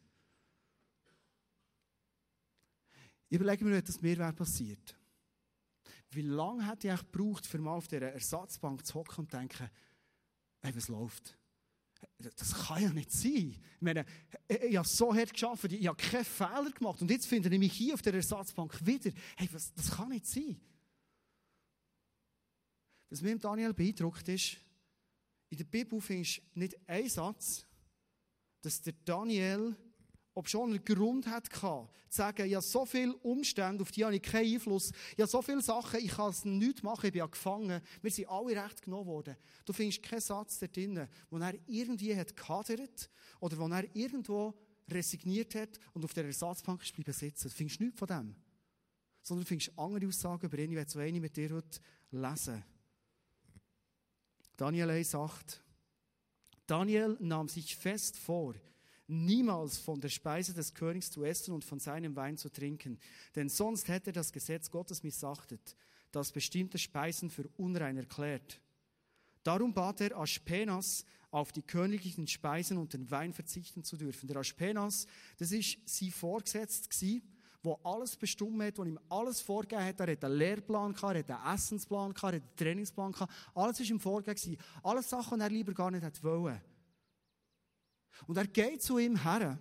Ich 3.28 3.36
überlege 3.36 3.64
mir, 3.64 3.82
was 3.86 4.02
mir 4.02 4.32
passiert 4.32 4.96
wie 6.14 6.22
lange 6.22 6.68
hätte 6.68 6.88
ich 6.88 7.12
gebraucht, 7.12 7.46
für 7.46 7.58
mal 7.58 7.76
auf 7.76 7.88
dieser 7.88 8.12
Ersatzbank 8.12 8.84
zu 8.84 8.94
hocken 8.94 9.20
und 9.20 9.30
zu 9.30 9.36
denken, 9.36 9.70
hey, 10.60 10.74
was 10.74 10.88
läuft? 10.88 11.36
Das 12.18 12.52
kann 12.66 12.82
ja 12.82 12.92
nicht 12.92 13.12
sein. 13.12 13.56
Ich 13.76 13.80
meine, 13.80 14.04
ich 14.48 14.76
habe 14.76 14.88
so 14.88 15.14
hart 15.14 15.32
geschafft, 15.32 15.64
ich 15.72 15.86
habe 15.86 15.96
keinen 15.96 16.24
Fehler 16.24 16.70
gemacht 16.70 17.00
und 17.00 17.10
jetzt 17.10 17.26
finde 17.26 17.48
ich 17.48 17.58
mich 17.58 17.72
hier 17.72 17.94
auf 17.94 18.02
der 18.02 18.14
Ersatzbank 18.14 18.84
wieder. 18.84 19.12
Hey, 19.36 19.48
was, 19.52 19.72
das 19.72 19.90
kann 19.90 20.08
nicht 20.08 20.26
sein. 20.26 20.60
Was 23.08 23.22
mir 23.22 23.38
Daniel 23.38 23.72
beeindruckt 23.72 24.28
ist, 24.28 24.56
in 25.50 25.58
der 25.58 25.64
Bibel 25.64 26.00
findest 26.00 26.38
du 26.38 26.60
nicht 26.60 26.88
einen 26.88 27.08
Satz, 27.08 27.66
dass 28.62 28.80
der 28.80 28.94
Daniel 29.04 29.76
ob 30.34 30.48
schon 30.48 30.70
einen 30.70 30.84
Grund 30.84 31.26
hat 31.26 31.46
zu 31.46 31.88
sagen, 32.08 32.50
habe 32.50 32.62
so 32.62 32.86
viele 32.86 33.14
Umstände, 33.16 33.82
auf 33.82 33.90
die 33.90 34.04
habe 34.04 34.16
ich 34.16 34.22
keinen 34.22 34.54
Einfluss. 34.54 34.92
Habe 35.18 35.26
so 35.26 35.42
viele 35.42 35.62
Sachen, 35.62 36.00
ich 36.00 36.10
kann 36.10 36.30
es 36.30 36.44
nicht 36.44 36.82
machen, 36.82 37.06
ich 37.06 37.12
bin 37.12 37.20
ja 37.20 37.26
gefangen. 37.26 37.80
Wir 38.00 38.10
sind 38.10 38.28
alle 38.28 38.62
recht 38.62 38.82
genommen 38.82 39.06
worden. 39.06 39.36
Du 39.64 39.72
findest 39.72 40.02
keinen 40.02 40.20
Satz 40.20 40.58
da 40.58 40.66
drin, 40.66 41.06
wo 41.30 41.38
er 41.38 41.54
irgendwie 41.66 42.16
hat 42.16 42.36
gehadert 42.36 43.10
oder 43.40 43.58
wo 43.58 43.66
er 43.68 43.84
irgendwo 43.94 44.54
resigniert 44.90 45.54
hat 45.54 45.78
und 45.92 46.04
auf 46.04 46.12
der 46.12 46.24
Ersatzbank 46.24 46.82
ist 46.82 46.94
bleiben 46.94 47.12
sitzen. 47.12 47.48
Du 47.48 47.54
findest 47.54 47.80
nichts 47.80 47.98
von 47.98 48.08
dem. 48.08 48.36
Sondern 49.22 49.44
du 49.44 49.48
findest 49.48 49.78
andere 49.78 50.06
Aussagen 50.06 50.46
über 50.46 50.58
ihn. 50.58 50.70
Ich 50.70 50.76
werde 50.76 50.90
so 50.90 50.98
eine 50.98 51.20
mit 51.20 51.36
dir 51.36 51.50
heute 51.50 51.80
lesen. 52.10 52.64
Daniel 54.56 54.90
1 54.90 55.10
sagt, 55.10 55.62
Daniel 56.66 57.16
nahm 57.20 57.48
sich 57.48 57.76
fest 57.76 58.16
vor, 58.16 58.54
niemals 59.06 59.78
von 59.78 60.00
der 60.00 60.08
Speise 60.08 60.54
des 60.54 60.74
Königs 60.74 61.10
zu 61.10 61.24
essen 61.24 61.52
und 61.52 61.64
von 61.64 61.78
seinem 61.78 62.16
Wein 62.16 62.36
zu 62.36 62.48
trinken, 62.48 62.98
denn 63.34 63.48
sonst 63.48 63.88
hätte 63.88 64.12
das 64.12 64.32
Gesetz 64.32 64.70
Gottes 64.70 65.02
missachtet, 65.02 65.76
das 66.10 66.32
bestimmte 66.32 66.78
Speisen 66.78 67.30
für 67.30 67.48
unrein 67.56 67.96
erklärt. 67.96 68.60
Darum 69.42 69.74
bat 69.74 70.00
er 70.00 70.16
Aspenas, 70.16 71.04
auf 71.32 71.50
die 71.50 71.62
königlichen 71.62 72.26
Speisen 72.26 72.76
und 72.76 72.92
den 72.92 73.10
Wein 73.10 73.32
verzichten 73.32 73.82
zu 73.82 73.96
dürfen. 73.96 74.28
Der 74.28 74.36
Aspenas, 74.36 75.06
das 75.38 75.50
ist 75.50 75.78
sie 75.86 76.10
vorgesetzt 76.10 76.90
gewesen, 76.90 77.22
wo 77.62 77.80
alles 77.84 78.16
bestimmt 78.16 78.62
hat, 78.62 78.76
wo 78.76 78.84
ihm 78.84 78.98
alles 79.08 79.40
vorgegeben 79.40 79.84
hat. 79.84 80.00
Er 80.00 80.12
hat 80.12 80.24
einen 80.24 80.36
Lehrplan 80.36 80.92
gehabt, 80.92 81.14
er 81.14 81.20
hat 81.20 81.30
einen 81.30 81.54
Essensplan 81.54 82.12
gehabt, 82.12 82.34
er 82.34 82.40
hat 82.40 82.48
einen 82.48 82.56
Trainingsplan 82.56 83.12
gehabt. 83.12 83.32
Alles 83.54 83.80
ist 83.80 83.90
ihm 83.90 83.98
vorgegeben 83.98 84.58
Alles 84.82 85.08
Sachen, 85.08 85.38
die 85.38 85.44
er 85.44 85.50
lieber 85.50 85.72
gar 85.72 85.90
nicht 85.90 86.22
wollte. 86.22 86.60
Und 88.26 88.36
er 88.36 88.46
geht 88.46 88.82
zu 88.82 88.98
ihm 88.98 89.22
her. 89.22 89.58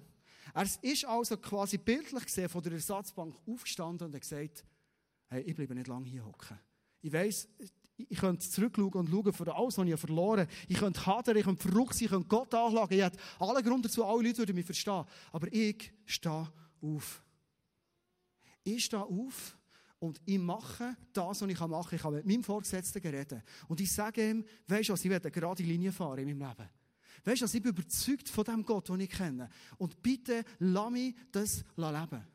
Er 0.53 0.67
ist 0.81 1.05
also 1.05 1.37
quasi 1.37 1.77
bildlich 1.77 2.25
gesehen 2.25 2.49
von 2.49 2.61
der 2.61 2.73
Ersatzbank 2.73 3.35
aufgestanden 3.47 4.07
und 4.07 4.13
hat 4.13 4.21
gesagt, 4.21 4.65
hey, 5.27 5.41
ich 5.41 5.55
bleibe 5.55 5.75
nicht 5.75 5.87
lange 5.87 6.07
hier 6.07 6.25
hocken. 6.25 6.59
Ich 7.01 7.11
weiss, 7.13 7.47
ich 7.97 8.17
könnte 8.17 8.47
zurückschauen 8.49 8.93
und 8.93 9.09
schauen 9.09 9.33
für 9.33 9.55
alles, 9.55 9.77
was 9.77 9.87
ich 9.87 9.99
verloren 9.99 10.41
habe. 10.41 10.51
Ich 10.67 10.77
könnte 10.77 11.05
hadern, 11.05 11.37
ich 11.37 11.43
könnte 11.43 11.67
verrückt 11.67 11.93
sein, 11.93 12.05
ich 12.05 12.11
könnte 12.11 12.27
Gott 12.27 12.53
anklagen. 12.53 12.97
Ich 12.97 13.03
hätte 13.03 13.19
alle 13.39 13.63
Gründe 13.63 13.87
dazu, 13.87 14.03
alle 14.03 14.23
Leute 14.23 14.39
würden 14.39 14.55
mich 14.55 14.65
verstehen. 14.65 15.05
Aber 15.31 15.51
ich 15.51 15.91
stehe 16.05 16.51
auf. 16.81 17.23
Ich 18.63 18.85
stehe 18.85 19.03
auf 19.03 19.57
und 19.99 20.21
ich 20.25 20.39
mache 20.39 20.95
das, 21.13 21.41
was 21.41 21.49
ich 21.49 21.59
machen 21.59 21.71
kann. 21.71 21.95
Ich 21.95 22.03
habe 22.03 22.17
mit 22.17 22.25
meinem 22.25 22.43
Vorgesetzten 22.43 23.01
geredet. 23.01 23.43
Und 23.67 23.79
ich 23.79 23.91
sage 23.91 24.29
ihm, 24.29 24.45
weisst 24.67 24.89
du 24.89 24.93
was, 24.93 25.03
ich 25.03 25.09
werde 25.09 25.25
eine 25.25 25.31
gerade 25.31 25.63
Linie 25.63 25.91
fahren 25.91 26.19
in 26.19 26.37
meinem 26.37 26.49
Leben. 26.49 26.69
Weißt 27.23 27.41
du, 27.41 27.45
also 27.45 27.57
ich 27.57 27.63
bin 27.63 27.71
überzeugt 27.71 28.29
von 28.29 28.43
dem 28.43 28.65
Gott, 28.65 28.89
den 28.89 28.99
ich 29.01 29.09
kenne. 29.09 29.49
Und 29.77 30.01
bitte, 30.01 30.43
lass 30.59 30.91
mich 30.91 31.15
das 31.31 31.63
leben. 31.75 32.27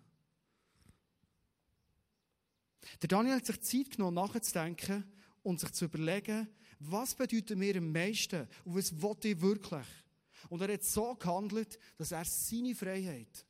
Der 3.03 3.09
Daniel 3.09 3.37
hat 3.37 3.47
sich 3.47 3.61
Zeit 3.63 3.91
genommen, 3.91 4.15
nachzudenken 4.15 5.05
und 5.43 5.59
sich 5.61 5.73
zu 5.73 5.87
überlegen, 5.87 6.49
Was 6.79 7.15
bedeutet 7.15 7.57
mir 7.57 7.77
am 7.77 7.91
meisten 7.91 8.47
und 8.65 8.77
was 8.77 8.93
will 8.93 9.33
ich 9.33 9.41
wirklich? 9.41 9.87
Und 10.49 10.61
er 10.61 10.75
hat 10.75 10.85
so 10.85 11.15
gehandelt, 11.15 11.79
dass 11.97 12.13
er 12.13 12.25
seine 12.25 12.75
Freiheit 12.75 13.47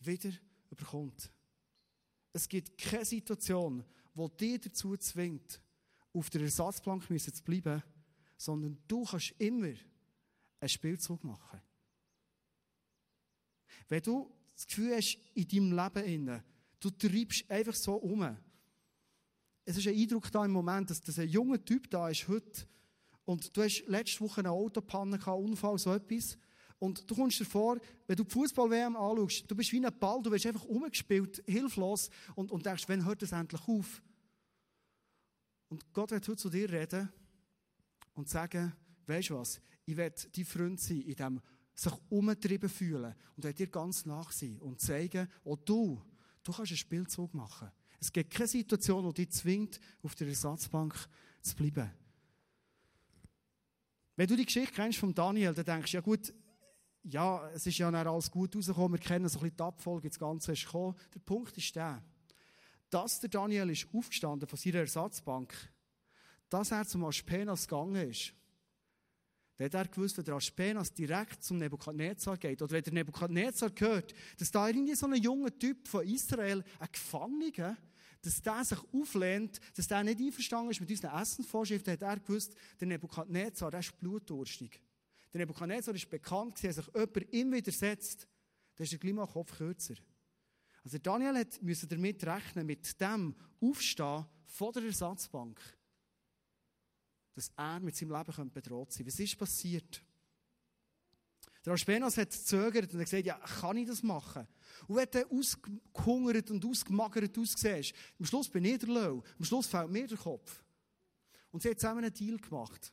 wieder 0.00 0.30
bekommt. 0.70 1.30
Es 2.32 2.48
gibt 2.48 2.78
keine 2.78 3.04
Situation, 3.04 3.84
die 4.14 4.36
dich 4.36 4.60
dazu 4.60 4.96
zwingt, 4.96 5.60
auf 6.12 6.30
der 6.30 6.42
Ersatzplank 6.42 7.02
zu 7.06 7.42
bleiben, 7.42 7.82
sondern 8.36 8.78
du 8.86 9.04
kannst 9.04 9.34
immer 9.38 9.74
einen 10.60 10.68
Spielzug 10.68 11.22
machen. 11.24 11.60
Wenn 13.88 14.02
du 14.02 14.30
das 14.54 14.66
Gefühl 14.66 14.96
hast, 14.96 15.18
in 15.34 15.48
deinem 15.48 15.72
Leben 15.72 16.04
inne, 16.06 16.44
du 16.80 16.90
treibst 16.90 17.50
einfach 17.50 17.74
so 17.74 17.94
um. 17.94 18.36
Es 19.64 19.76
ist 19.76 19.86
ein 19.86 19.96
Eindruck 19.96 20.30
da 20.32 20.44
im 20.44 20.52
Moment, 20.52 20.90
dass, 20.90 21.00
dass 21.00 21.18
ein 21.18 21.28
junger 21.28 21.62
Typ 21.64 21.90
da 21.90 22.08
ist 22.08 22.26
heute 22.28 22.66
und 23.24 23.54
du 23.56 23.62
hast 23.62 23.86
letzte 23.86 24.20
Woche 24.20 24.40
eine 24.40 24.50
Autopanne 24.50 25.18
gehabt, 25.18 25.38
Unfall, 25.38 25.78
so 25.78 25.92
etwas. 25.92 26.38
Und 26.78 27.10
du 27.10 27.14
kommst 27.14 27.40
dir 27.40 27.44
vor, 27.44 27.78
wenn 28.06 28.16
du 28.16 28.24
die 28.24 28.32
Fußball-WM 28.32 28.96
anschaust, 28.96 29.50
du 29.50 29.54
bist 29.54 29.72
wie 29.72 29.84
ein 29.84 29.98
Ball, 29.98 30.22
du 30.22 30.30
wirst 30.30 30.46
einfach 30.46 30.64
umgespielt, 30.64 31.42
hilflos 31.46 32.08
und, 32.36 32.50
und 32.50 32.64
denkst, 32.64 32.84
wann 32.86 33.04
hört 33.04 33.20
das 33.20 33.32
endlich 33.32 33.60
auf? 33.66 34.02
Und 35.68 35.92
Gott 35.92 36.12
wird 36.12 36.26
heute 36.26 36.36
zu 36.36 36.48
dir 36.48 36.70
reden 36.70 37.12
und 38.14 38.28
sagen, 38.28 38.72
weißt 39.06 39.30
du 39.30 39.38
was, 39.38 39.60
ich 39.88 39.96
werde 39.96 40.20
dein 40.30 40.44
Freund 40.44 40.78
sein, 40.78 41.00
in 41.00 41.14
dem 41.14 41.40
sich 41.74 41.92
umgetrieben 42.10 42.68
fühlen 42.68 43.14
und 43.36 43.44
werde 43.44 43.56
dir 43.56 43.68
ganz 43.68 44.04
nach 44.04 44.30
sein 44.32 44.58
und 44.58 44.80
zeigen, 44.80 45.26
auch 45.44 45.56
du, 45.56 46.02
du 46.42 46.52
kannst 46.52 46.72
einen 46.72 46.76
Spielzug 46.76 47.32
machen. 47.32 47.70
Es 47.98 48.12
gibt 48.12 48.30
keine 48.30 48.48
Situation, 48.48 49.06
die 49.14 49.24
dich 49.24 49.30
zwingt, 49.34 49.80
auf 50.02 50.14
der 50.14 50.28
Ersatzbank 50.28 50.94
zu 51.40 51.56
bleiben. 51.56 51.90
Wenn 54.14 54.26
du 54.26 54.36
die 54.36 54.44
Geschichte 54.44 54.74
kennst 54.74 54.98
von 54.98 55.14
Daniel, 55.14 55.54
dann 55.54 55.64
denkst 55.64 55.92
du, 55.92 55.96
ja 55.96 56.00
gut, 56.02 56.34
ja, 57.04 57.48
es 57.50 57.66
ist 57.66 57.78
ja 57.78 57.90
dann 57.90 58.06
alles 58.06 58.30
gut 58.30 58.54
rausgekommen, 58.54 59.00
wir 59.00 59.06
kennen 59.06 59.28
so 59.28 59.38
ein 59.38 59.44
bisschen 59.44 59.56
die 59.56 59.62
Abfolge, 59.62 60.08
das 60.10 60.18
Ganze 60.18 60.52
ist 60.52 60.66
gekommen. 60.66 60.96
Der 61.14 61.20
Punkt 61.20 61.56
ist 61.56 61.74
der, 61.74 62.02
dass 62.90 63.20
der 63.20 63.30
Daniel 63.30 63.70
ist 63.70 63.86
aufgestanden 63.94 64.46
von 64.46 64.58
seiner 64.58 64.80
Ersatzbank, 64.80 65.54
dass 66.50 66.72
er 66.72 66.86
zum 66.86 67.04
Aspenas 67.04 67.66
gegangen 67.66 68.10
ist. 68.10 68.34
Dann 69.58 69.66
hat 69.66 69.74
er 69.74 69.88
gewusst, 69.88 70.16
wenn 70.16 70.24
der 70.24 70.34
Aspenas 70.36 70.94
direkt 70.94 71.42
zum 71.42 71.58
Nebukadnezar 71.58 72.36
geht, 72.36 72.62
oder 72.62 72.72
wenn 72.72 72.84
der 72.84 72.92
Nebukadnezar 72.92 73.70
gehört, 73.70 74.14
dass 74.38 74.52
da 74.52 74.68
irgendwie 74.68 74.94
so 74.94 75.06
ein 75.06 75.20
junger 75.20 75.56
Typ 75.58 75.88
von 75.88 76.06
Israel, 76.06 76.62
ein 76.78 76.88
Gefangener, 76.92 77.76
dass 78.22 78.40
der 78.40 78.64
sich 78.64 78.78
auflehnt, 78.92 79.60
dass 79.76 79.88
der 79.88 80.04
nicht 80.04 80.20
einverstanden 80.20 80.70
ist 80.70 80.80
mit 80.80 80.90
unseren 80.90 81.20
Essensvorschriften, 81.20 81.92
hat 81.92 82.02
er 82.02 82.20
gewusst, 82.20 82.54
der 82.78 82.86
Nebukadnezar, 82.86 83.72
der 83.72 83.80
ist 83.80 83.98
blutdurstig. 83.98 84.80
Der 85.32 85.40
Nebukadnezar 85.40 85.94
ist 85.94 86.08
bekannt, 86.08 86.62
dass 86.62 86.76
sich 86.76 86.86
jemand 86.94 87.32
ihm 87.32 87.52
widersetzt, 87.52 88.28
dann 88.76 88.84
ist 88.84 88.92
der 88.92 88.98
gleich 89.00 89.12
mal 89.12 89.26
Kopf 89.26 89.56
kürzer. 89.56 89.94
Also 90.84 90.98
Daniel 90.98 91.44
musste 91.62 91.88
damit 91.88 92.24
rechnen, 92.24 92.64
mit 92.64 93.00
dem 93.00 93.34
Aufstehen 93.60 94.24
von 94.46 94.72
der 94.72 94.84
Ersatzbank, 94.84 95.60
dass 97.38 97.52
er 97.56 97.80
mit 97.80 97.96
seinem 97.96 98.12
Leben 98.12 98.52
bedroht 98.52 98.92
sein 98.92 99.04
könnte. 99.04 99.12
Was 99.12 99.20
ist 99.20 99.38
passiert? 99.38 100.02
Der 101.64 101.72
Aspenas 101.72 102.16
hat 102.16 102.30
gezögert 102.30 102.92
und 102.92 103.00
hat 103.00 103.06
gesagt, 103.06 103.26
ja, 103.26 103.38
kann 103.38 103.76
ich 103.76 103.86
das 103.86 104.02
machen? 104.02 104.46
Und 104.86 104.96
wenn 104.96 105.08
du 105.10 105.30
ausgehungert 105.30 106.50
und 106.50 106.64
ausgemagert 106.64 107.36
aussiehst, 107.38 107.94
am 108.18 108.26
Schluss 108.26 108.48
bin 108.48 108.64
ich 108.64 108.78
der 108.78 108.88
Löw, 108.88 109.22
am 109.38 109.44
Schluss 109.44 109.66
fällt 109.66 109.90
mir 109.90 110.06
der 110.06 110.18
Kopf. 110.18 110.62
Und 111.50 111.62
sie 111.62 111.68
haben 111.68 111.78
zusammen 111.78 112.04
einen 112.04 112.14
Deal 112.14 112.38
gemacht. 112.38 112.92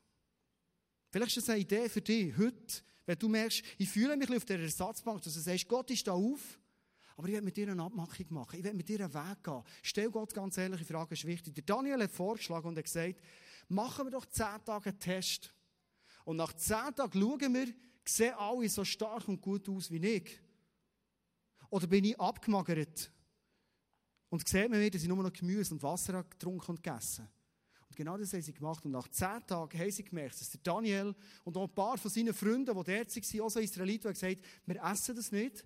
Vielleicht 1.10 1.38
ist 1.38 1.48
das 1.48 1.54
eine 1.54 1.62
Idee 1.62 1.88
für 1.90 2.02
dich 2.02 2.38
heute, 2.38 2.84
wenn 3.06 3.18
du 3.18 3.30
merkst, 3.30 3.64
ich 3.78 3.90
fühle 3.90 4.18
mich 4.18 4.36
auf 4.36 4.46
der 4.46 4.60
Ersatzbank, 4.60 5.22
dass 5.22 5.36
du 5.36 5.40
sagst, 5.40 5.68
Gott 5.68 5.90
ist 5.92 6.08
da 6.08 6.14
auf, 6.14 6.60
aber 7.18 7.28
ich 7.28 7.34
werde 7.34 7.46
mit 7.46 7.56
dir 7.56 7.70
eine 7.70 7.82
Abmachung 7.82 8.26
machen. 8.30 8.58
Ich 8.58 8.64
werde 8.64 8.76
mit 8.76 8.90
dir 8.90 9.00
einen 9.00 9.14
Weg 9.14 9.44
gehen. 9.44 9.64
Stell 9.84 10.12
Gott 10.12 10.34
ganz 10.34 10.58
ehrliche 10.58 10.84
Fragen, 10.84 11.14
ist 11.14 11.26
wichtig. 11.26 11.56
Der 11.56 11.64
Daniel 11.64 12.04
hat 12.04 12.12
vorgeschlagen 12.12 12.68
und 12.68 12.78
hat 12.78 12.84
gesagt, 12.84 13.22
machen 13.68 14.06
wir 14.06 14.12
doch 14.12 14.26
zehn 14.26 14.64
Tage 14.64 14.90
einen 14.90 15.00
Test. 15.00 15.54
Und 16.24 16.38
nach 16.38 16.54
zehn 16.54 16.96
Tagen 16.96 17.20
schauen 17.20 17.54
wir, 17.54 17.74
sehen 18.06 18.34
alle 18.38 18.70
so 18.70 18.84
stark 18.84 19.28
und 19.28 19.42
gut 19.42 19.68
aus 19.70 19.92
wie 19.92 20.06
ich? 20.06 20.40
Oder 21.70 21.88
bin 21.88 22.06
ich 22.06 22.20
abgemagert? 22.20 23.12
Und 24.30 24.48
sieht 24.48 24.70
man 24.70 24.80
wieder, 24.80 24.92
dass 24.92 25.04
ich 25.04 25.08
nur 25.08 25.22
noch 25.22 25.34
Gemüse 25.34 25.74
und 25.74 25.84
Wasser 25.84 26.24
getrunken 26.24 26.72
und 26.72 26.84
gegessen 26.84 27.28
Und 27.88 27.96
genau 27.96 28.18
das 28.18 28.34
haben 28.34 28.42
sie 28.42 28.54
gemacht. 28.54 28.84
Und 28.86 28.92
nach 28.92 29.08
zehn 29.08 29.46
Tagen 29.46 29.80
haben 29.80 29.92
sie 29.92 30.04
gemerkt, 30.04 30.40
dass 30.40 30.50
der 30.50 30.60
Daniel 30.62 31.16
und 31.44 31.56
auch 31.58 31.68
ein 31.68 31.74
paar 31.74 31.98
von 31.98 32.12
seinen 32.12 32.34
Freunden, 32.34 32.66
die 32.66 32.74
dort 32.74 32.88
waren, 32.88 33.42
auch 33.42 33.50
so 33.50 33.60
Israeliten, 33.60 34.08
haben 34.08 34.14
gesagt, 34.14 34.42
wir 34.66 34.84
essen 34.84 35.16
das 35.16 35.32
nicht. 35.32 35.66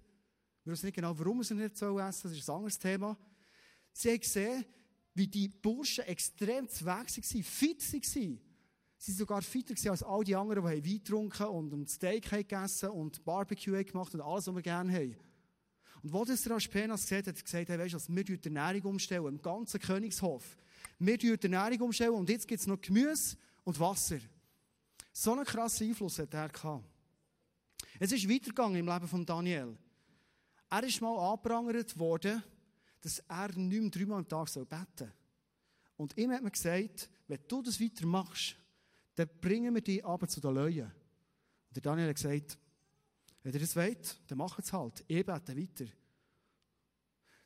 Wir 0.63 0.73
wissen 0.73 0.85
nicht 0.85 0.95
genau, 0.95 1.17
warum 1.17 1.41
sie 1.41 1.55
nicht 1.55 1.77
so 1.77 1.97
essen, 1.99 2.29
das 2.29 2.37
ist 2.37 2.49
ein 2.49 2.55
anderes 2.55 2.77
Thema. 2.77 3.17
Sie 3.91 4.09
haben 4.09 4.19
gesehen, 4.19 4.65
wie 5.19 5.27
die 5.27 5.49
Burschen 5.49 6.05
extrem 6.05 6.65
Weg 6.65 6.85
waren, 6.85 7.07
fit 7.07 7.93
waren. 7.93 8.39
Sie 8.97 9.11
waren 9.11 9.17
sogar 9.17 9.41
fitter 9.41 9.91
als 9.91 10.01
all 10.01 10.23
die 10.23 10.35
anderen, 10.35 10.65
die 10.65 10.69
Wein 10.69 10.83
getrunken 10.83 11.47
und 11.47 11.73
ein 11.73 11.87
Steak 11.87 12.29
gegessen 12.29 12.89
und 12.89 13.23
Barbecue 13.23 13.83
gemacht 13.83 14.13
und 14.13 14.21
alles, 14.21 14.47
was 14.47 14.55
wir 14.55 14.61
gerne 14.61 14.93
haben. 14.93 15.15
Und 16.01 16.13
wo 16.13 16.23
das 16.23 16.43
der 16.43 16.53
Aspenas 16.53 17.03
gesagt 17.03 17.27
hat, 17.27 17.35
hat 17.35 17.43
gesagt, 17.43 17.69
hey, 17.69 17.79
weißt 17.79 17.93
du, 17.93 18.15
wir 18.15 18.23
die 18.23 18.55
Ernährung 18.55 18.91
umstellen, 18.91 19.27
im 19.27 19.41
ganzen 19.41 19.79
Königshof. 19.79 20.57
Wir 20.97 21.17
die 21.17 21.37
Ernährung 21.41 21.87
umstellen 21.87 22.13
und 22.13 22.29
jetzt 22.29 22.47
gibt 22.47 22.61
es 22.61 22.67
noch 22.67 22.79
Gemüse 22.79 23.37
und 23.65 23.79
Wasser. 23.79 24.19
So 25.11 25.33
einen 25.33 25.45
krassen 25.45 25.87
Einfluss 25.87 26.19
hat 26.19 26.33
er 26.33 26.47
gehabt. 26.47 26.85
Es 27.99 28.13
ist 28.13 28.29
weitergegangen 28.29 28.79
im 28.79 28.87
Leben 28.87 29.07
von 29.07 29.25
Daniel. 29.25 29.77
Er 30.69 30.83
ist 30.83 31.01
mal 31.01 31.17
angeprangert 31.17 31.97
worden, 31.99 32.41
dass 33.01 33.19
er 33.19 33.55
nicht 33.55 33.81
mehr 33.81 33.89
dreimal 33.89 34.19
am 34.19 34.27
Tag 34.27 34.53
beten 34.53 34.85
soll. 34.95 35.13
Und 35.97 36.17
ihm 36.17 36.31
hat 36.31 36.41
man 36.41 36.51
gesagt, 36.51 37.09
wenn 37.27 37.39
du 37.47 37.61
das 37.61 37.79
weitermachst, 37.79 38.55
dann 39.15 39.29
bringen 39.41 39.73
wir 39.75 39.81
dich 39.81 40.05
aber 40.05 40.27
zu 40.27 40.39
den 40.39 40.53
Löwen. 40.53 40.85
Und 40.85 41.75
der 41.75 41.81
Daniel 41.81 42.09
hat 42.09 42.15
gesagt, 42.15 42.57
wenn 43.43 43.53
ihr 43.53 43.59
das 43.59 43.75
wollt, 43.75 44.19
dann 44.27 44.37
macht 44.37 44.59
es 44.59 44.71
halt. 44.71 45.03
Ich 45.07 45.25
bete 45.25 45.57
weiter. 45.57 45.85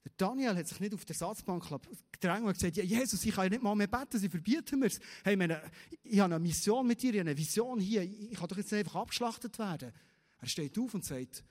Der 0.03 0.11
Daniel 0.17 0.55
hat 0.55 0.67
sich 0.67 0.79
nicht 0.79 0.93
auf 0.93 1.05
der 1.05 1.15
Satzbank 1.15 1.63
gedrängt 2.11 2.45
und 2.45 2.53
gesagt, 2.53 2.75
ja, 2.75 2.83
Jesus, 2.83 3.23
ich 3.23 3.33
kann 3.33 3.45
ja 3.45 3.49
nicht 3.51 3.63
mal 3.63 3.73
mehr 3.73 3.87
beten, 3.87 4.19
sie 4.19 4.27
verbieten 4.27 4.79
mir 4.79 4.87
es. 4.87 4.99
Hey, 5.23 5.37
meine, 5.37 5.61
ich 6.03 6.19
habe 6.19 6.35
eine 6.35 6.43
Mission 6.43 6.85
mit 6.85 7.01
dir, 7.01 7.13
ich 7.13 7.19
habe 7.19 7.29
eine 7.29 7.37
Vision 7.37 7.79
hier, 7.79 8.03
ich 8.03 8.37
kann 8.37 8.47
doch 8.49 8.57
jetzt 8.57 8.71
nicht 8.71 8.79
einfach 8.79 8.95
abgeschlachtet 8.95 9.57
werden. 9.57 9.93
Er 10.39 10.47
steht 10.47 10.77
auf 10.77 10.93
und 10.93 11.05
sagt, 11.05 11.43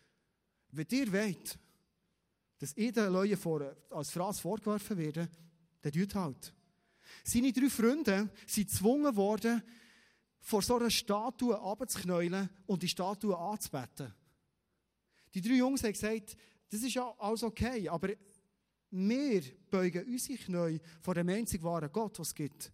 wenn 0.71 0.87
ihr 0.91 1.13
wollt, 1.13 1.59
dass 2.63 2.77
ich 2.77 2.93
den 2.93 3.13
Leuten 3.13 3.37
vor, 3.37 3.75
als 3.91 4.13
Phrase 4.13 4.41
vorgeworfen 4.41 4.97
werde, 4.97 5.29
dann 5.81 5.91
tut 5.91 6.15
halt. 6.15 6.55
Seine 7.25 7.53
drei 7.53 7.69
Freunde 7.69 8.31
sind 8.47 8.69
gezwungen 8.69 9.17
worden, 9.17 9.61
vor 10.39 10.63
so 10.63 10.77
einer 10.77 10.89
Statue 10.89 11.61
abzuknäulen 11.61 12.49
und 12.67 12.81
die 12.81 12.89
Statue 12.89 13.37
anzubeten. 13.37 14.15
Die 15.35 15.41
drei 15.41 15.55
Jungs 15.55 15.83
haben 15.83 15.93
gesagt, 15.93 16.37
das 16.71 16.85
ist 16.85 16.95
ja 16.95 17.13
alles 17.19 17.43
okay, 17.43 17.89
aber 17.89 18.11
wir 18.93 19.43
beugen 19.69 20.07
unsere 20.07 20.39
Knie 20.39 20.81
vor 21.01 21.15
dem 21.15 21.31
einzig 21.31 21.65
wahren 21.65 21.91
Gott, 21.93 22.21
was 22.21 22.29
es 22.29 22.35
gibt. 22.37 22.73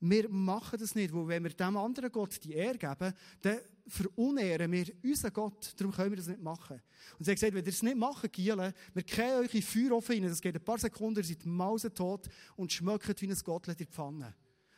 Wir 0.00 0.30
machen 0.30 0.78
das 0.78 0.94
nicht, 0.94 1.12
weil 1.12 1.28
wenn 1.28 1.44
wir 1.44 1.50
dem 1.50 1.76
anderen 1.76 2.10
Gott 2.10 2.42
die 2.42 2.54
Ehre 2.54 2.78
geben, 2.78 3.12
dann 3.42 3.60
verunehren 3.86 4.70
wir 4.72 4.86
unseren 5.02 5.32
Gott. 5.32 5.72
Darum 5.76 5.92
können 5.92 6.10
wir 6.10 6.16
das 6.16 6.26
nicht 6.26 6.42
machen. 6.42 6.80
Und 7.18 7.24
sie 7.24 7.30
haben 7.30 7.36
gesagt, 7.36 7.52
wenn 7.54 7.64
ihr 7.64 7.70
das 7.70 7.82
nicht 7.82 7.96
machen, 7.96 8.30
Giele, 8.32 8.74
wir 8.94 9.02
kehren 9.02 9.44
euch 9.44 9.54
in 9.54 9.62
Feuerofen 9.62 10.16
rein, 10.16 10.28
das 10.28 10.40
geht 10.40 10.54
ein 10.54 10.64
paar 10.64 10.78
Sekunden, 10.78 11.20
ihr 11.20 11.24
seid 11.24 11.46
mausetot 11.46 12.28
und 12.56 12.72
schmeckt 12.72 13.20
wie 13.20 13.30
ein 13.30 13.38
Gottlet 13.44 13.80
in 13.80 13.86
die 13.86 13.92
Pfanne. 13.92 14.34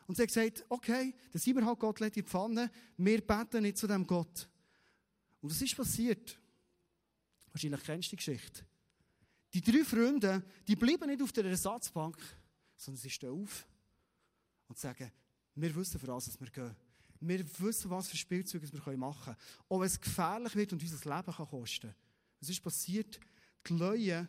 Und 0.07 0.17
sie 0.17 0.23
hat 0.23 0.29
gesagt, 0.29 0.65
okay, 0.69 1.15
dann 1.33 1.41
sind 1.41 1.57
wir 1.57 1.67
halt 1.67 1.79
Gott 1.79 2.00
in 2.00 2.11
die 2.11 2.23
Pfanne, 2.23 2.71
wir 2.97 3.21
beten 3.27 3.62
nicht 3.62 3.79
zu 3.79 3.87
dem 3.87 4.07
Gott. 4.07 4.49
Und 5.41 5.50
was 5.50 5.61
ist 5.61 5.77
passiert? 5.77 6.38
Wahrscheinlich 7.53 7.83
kennst 7.83 8.09
du 8.09 8.11
die 8.11 8.17
Geschichte. 8.17 8.65
Die 9.53 9.61
drei 9.61 9.85
Freunde, 9.85 10.45
die 10.67 10.77
bleiben 10.77 11.09
nicht 11.09 11.23
auf 11.23 11.33
der 11.33 11.47
Ersatzbank, 11.47 12.19
sondern 12.77 13.00
sie 13.00 13.11
stehen 13.11 13.31
auf 13.31 13.67
und 14.69 14.79
sagen, 14.79 15.11
wir 15.55 15.75
wissen, 15.75 15.99
für 15.99 16.09
was 16.09 16.38
wir 16.41 16.50
gehen. 16.50 16.77
Wir 17.21 17.45
wissen, 17.61 17.91
was 17.91 18.09
für 18.09 18.17
Spielzeuge 18.17 18.69
wir 18.73 18.97
machen 18.97 19.25
können. 19.25 19.37
Auch 19.69 19.81
wenn 19.81 19.87
es 19.87 20.01
gefährlich 20.01 20.55
wird 20.55 20.73
und 20.73 20.83
unser 20.83 21.17
Leben 21.17 21.35
kann 21.35 21.47
kosten 21.47 21.95
Was 22.41 22.49
ist 22.49 22.63
passiert? 22.63 23.19
Die 23.67 23.73
Leute 23.75 24.29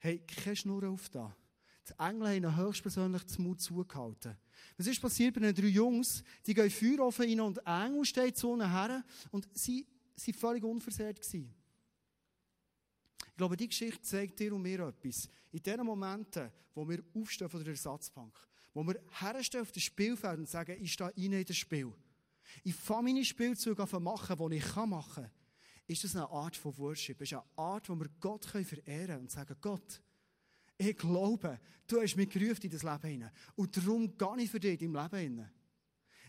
haben 0.00 0.26
keine 0.26 0.56
Schnur 0.56 0.88
auf 0.88 1.08
da. 1.08 1.34
Die 1.88 1.98
Engel 1.98 2.44
haben 2.46 2.56
höchstpersönlich 2.56 3.22
den 3.24 3.44
Mut 3.44 3.60
zugehalten. 3.60 4.36
Was 4.76 4.86
ist 4.86 5.00
passiert 5.00 5.34
bei 5.34 5.40
den 5.40 5.54
drei 5.54 5.68
Jungs? 5.68 6.22
Die 6.44 6.52
gehen 6.54 6.70
Feuerofen 6.70 7.28
rein 7.28 7.40
und 7.40 7.58
Engel 7.64 8.04
steht 8.04 8.36
zu 8.36 8.52
ihnen 8.54 8.70
her 8.70 9.04
und 9.30 9.48
sie 9.54 9.86
waren 10.16 10.34
völlig 10.34 10.64
unversehrt. 10.64 11.20
Gewesen. 11.20 11.54
Ich 13.28 13.36
glaube, 13.36 13.56
die 13.56 13.68
Geschichte 13.68 14.02
zeigt 14.02 14.38
dir 14.40 14.54
und 14.54 14.62
mir 14.62 14.80
etwas. 14.80 15.28
In 15.52 15.62
den 15.62 15.84
Momenten, 15.84 16.50
wo 16.74 16.88
wir 16.88 17.02
aufstehen 17.14 17.48
von 17.48 17.62
der 17.62 17.72
Ersatzbank, 17.72 18.34
wo 18.72 18.82
wir 18.82 19.00
herstehen 19.20 19.62
auf 19.62 19.72
das 19.72 19.82
Spielfeld 19.82 20.38
und 20.38 20.48
sagen, 20.48 20.76
ich 20.80 20.92
stehe 20.92 21.12
rein 21.16 21.32
in 21.32 21.44
das 21.44 21.56
Spiel, 21.56 21.92
Ich 22.64 22.74
fange 22.74 23.12
meine 23.12 23.24
Spielzeuge 23.24 23.82
an 23.82 24.02
machen, 24.02 24.50
die 24.50 24.56
ich 24.56 24.76
machen 24.76 25.24
kann. 25.24 25.30
Ist 25.86 26.04
das 26.04 26.16
eine 26.16 26.28
Art 26.28 26.56
von 26.56 26.76
Worship? 26.78 27.20
Ist 27.20 27.32
eine 27.32 27.44
Art, 27.56 27.88
wo 27.88 27.94
wir 27.94 28.08
Gott 28.20 28.44
verehren 28.44 28.84
können 28.84 29.20
und 29.20 29.30
sagen, 29.30 29.56
Gott, 29.60 30.02
ich 30.78 30.96
glaube, 30.96 31.60
du 31.86 32.00
hast 32.00 32.16
mich 32.16 32.28
gerufen 32.28 32.64
in 32.64 32.70
das 32.70 32.82
Leben 32.82 33.08
hinein. 33.08 33.30
Und 33.54 33.76
darum 33.76 34.16
gehe 34.16 34.42
ich 34.44 34.50
für 34.50 34.60
dich 34.60 34.78
deinem 34.78 34.94
Leben 34.94 35.16
hinein. 35.16 35.50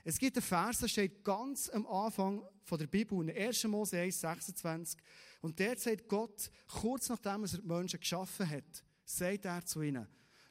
Es 0.03 0.17
gibt 0.17 0.37
einen 0.37 0.43
Vers, 0.43 0.79
der 0.79 0.87
steht 0.87 1.23
ganz 1.23 1.69
am 1.69 1.85
Anfang 1.85 2.41
von 2.63 2.77
der 2.77 2.87
Bibel, 2.87 3.21
in 3.21 3.35
1. 3.35 3.65
Mose 3.65 3.99
1, 3.99 4.21
26. 4.21 4.99
Und 5.41 5.59
der 5.59 5.77
sagt 5.77 6.07
Gott, 6.07 6.49
kurz 6.67 7.09
nachdem 7.09 7.43
er 7.43 7.49
die 7.49 7.61
Menschen 7.61 7.99
geschaffen 7.99 8.49
hat, 8.49 8.83
sagt 9.03 9.45
er 9.45 9.65
zu 9.65 9.81
ihnen, 9.81 10.07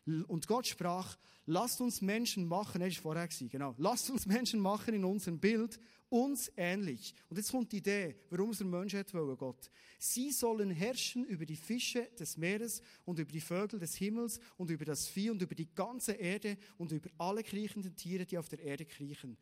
und 0.07 0.47
Gott 0.47 0.67
sprach, 0.67 1.17
lasst 1.47 1.81
uns 1.81 2.01
Menschen 2.01 2.47
machen, 2.47 2.81
er 2.81 2.89
ist 2.89 2.99
vorher 2.99 3.29
genau, 3.29 3.75
lasst 3.79 4.09
uns 4.11 4.27
Menschen 4.27 4.61
machen 4.61 4.95
in 4.95 5.05
unserem 5.05 5.39
Bild, 5.39 5.81
uns 6.09 6.53
ähnlich. 6.57 7.15
Und 7.29 7.37
jetzt 7.37 7.51
kommt 7.51 7.73
die 7.73 7.79
Idee, 7.79 8.17
warum 8.31 8.51
es 8.51 8.59
der 8.59 8.67
Mensch 8.67 8.95
hat 8.95 9.13
wollen, 9.13 9.37
Gott. 9.37 9.71
Sie 9.99 10.31
sollen 10.31 10.71
herrschen 10.71 11.25
über 11.25 11.45
die 11.45 11.57
Fische 11.57 12.09
des 12.19 12.37
Meeres 12.37 12.83
und 13.05 13.19
über 13.19 13.33
die 13.33 13.41
Vögel 13.41 13.81
des 13.81 13.97
Himmels 13.97 14.39
und 14.57 14.71
über 14.71 14.85
das 14.85 15.09
Vieh 15.09 15.31
und 15.31 15.43
über 15.43 15.55
die 15.55 15.75
ganze 15.75 16.13
Erde 16.13 16.57
und 16.79 16.93
über 16.93 17.11
alle 17.19 17.43
kriechenden 17.43 17.97
Tiere, 17.97 18.25
die 18.25 18.39
auf 18.39 18.49
der 18.49 18.61
Erde 18.61 18.85
kriechen. 18.85 19.37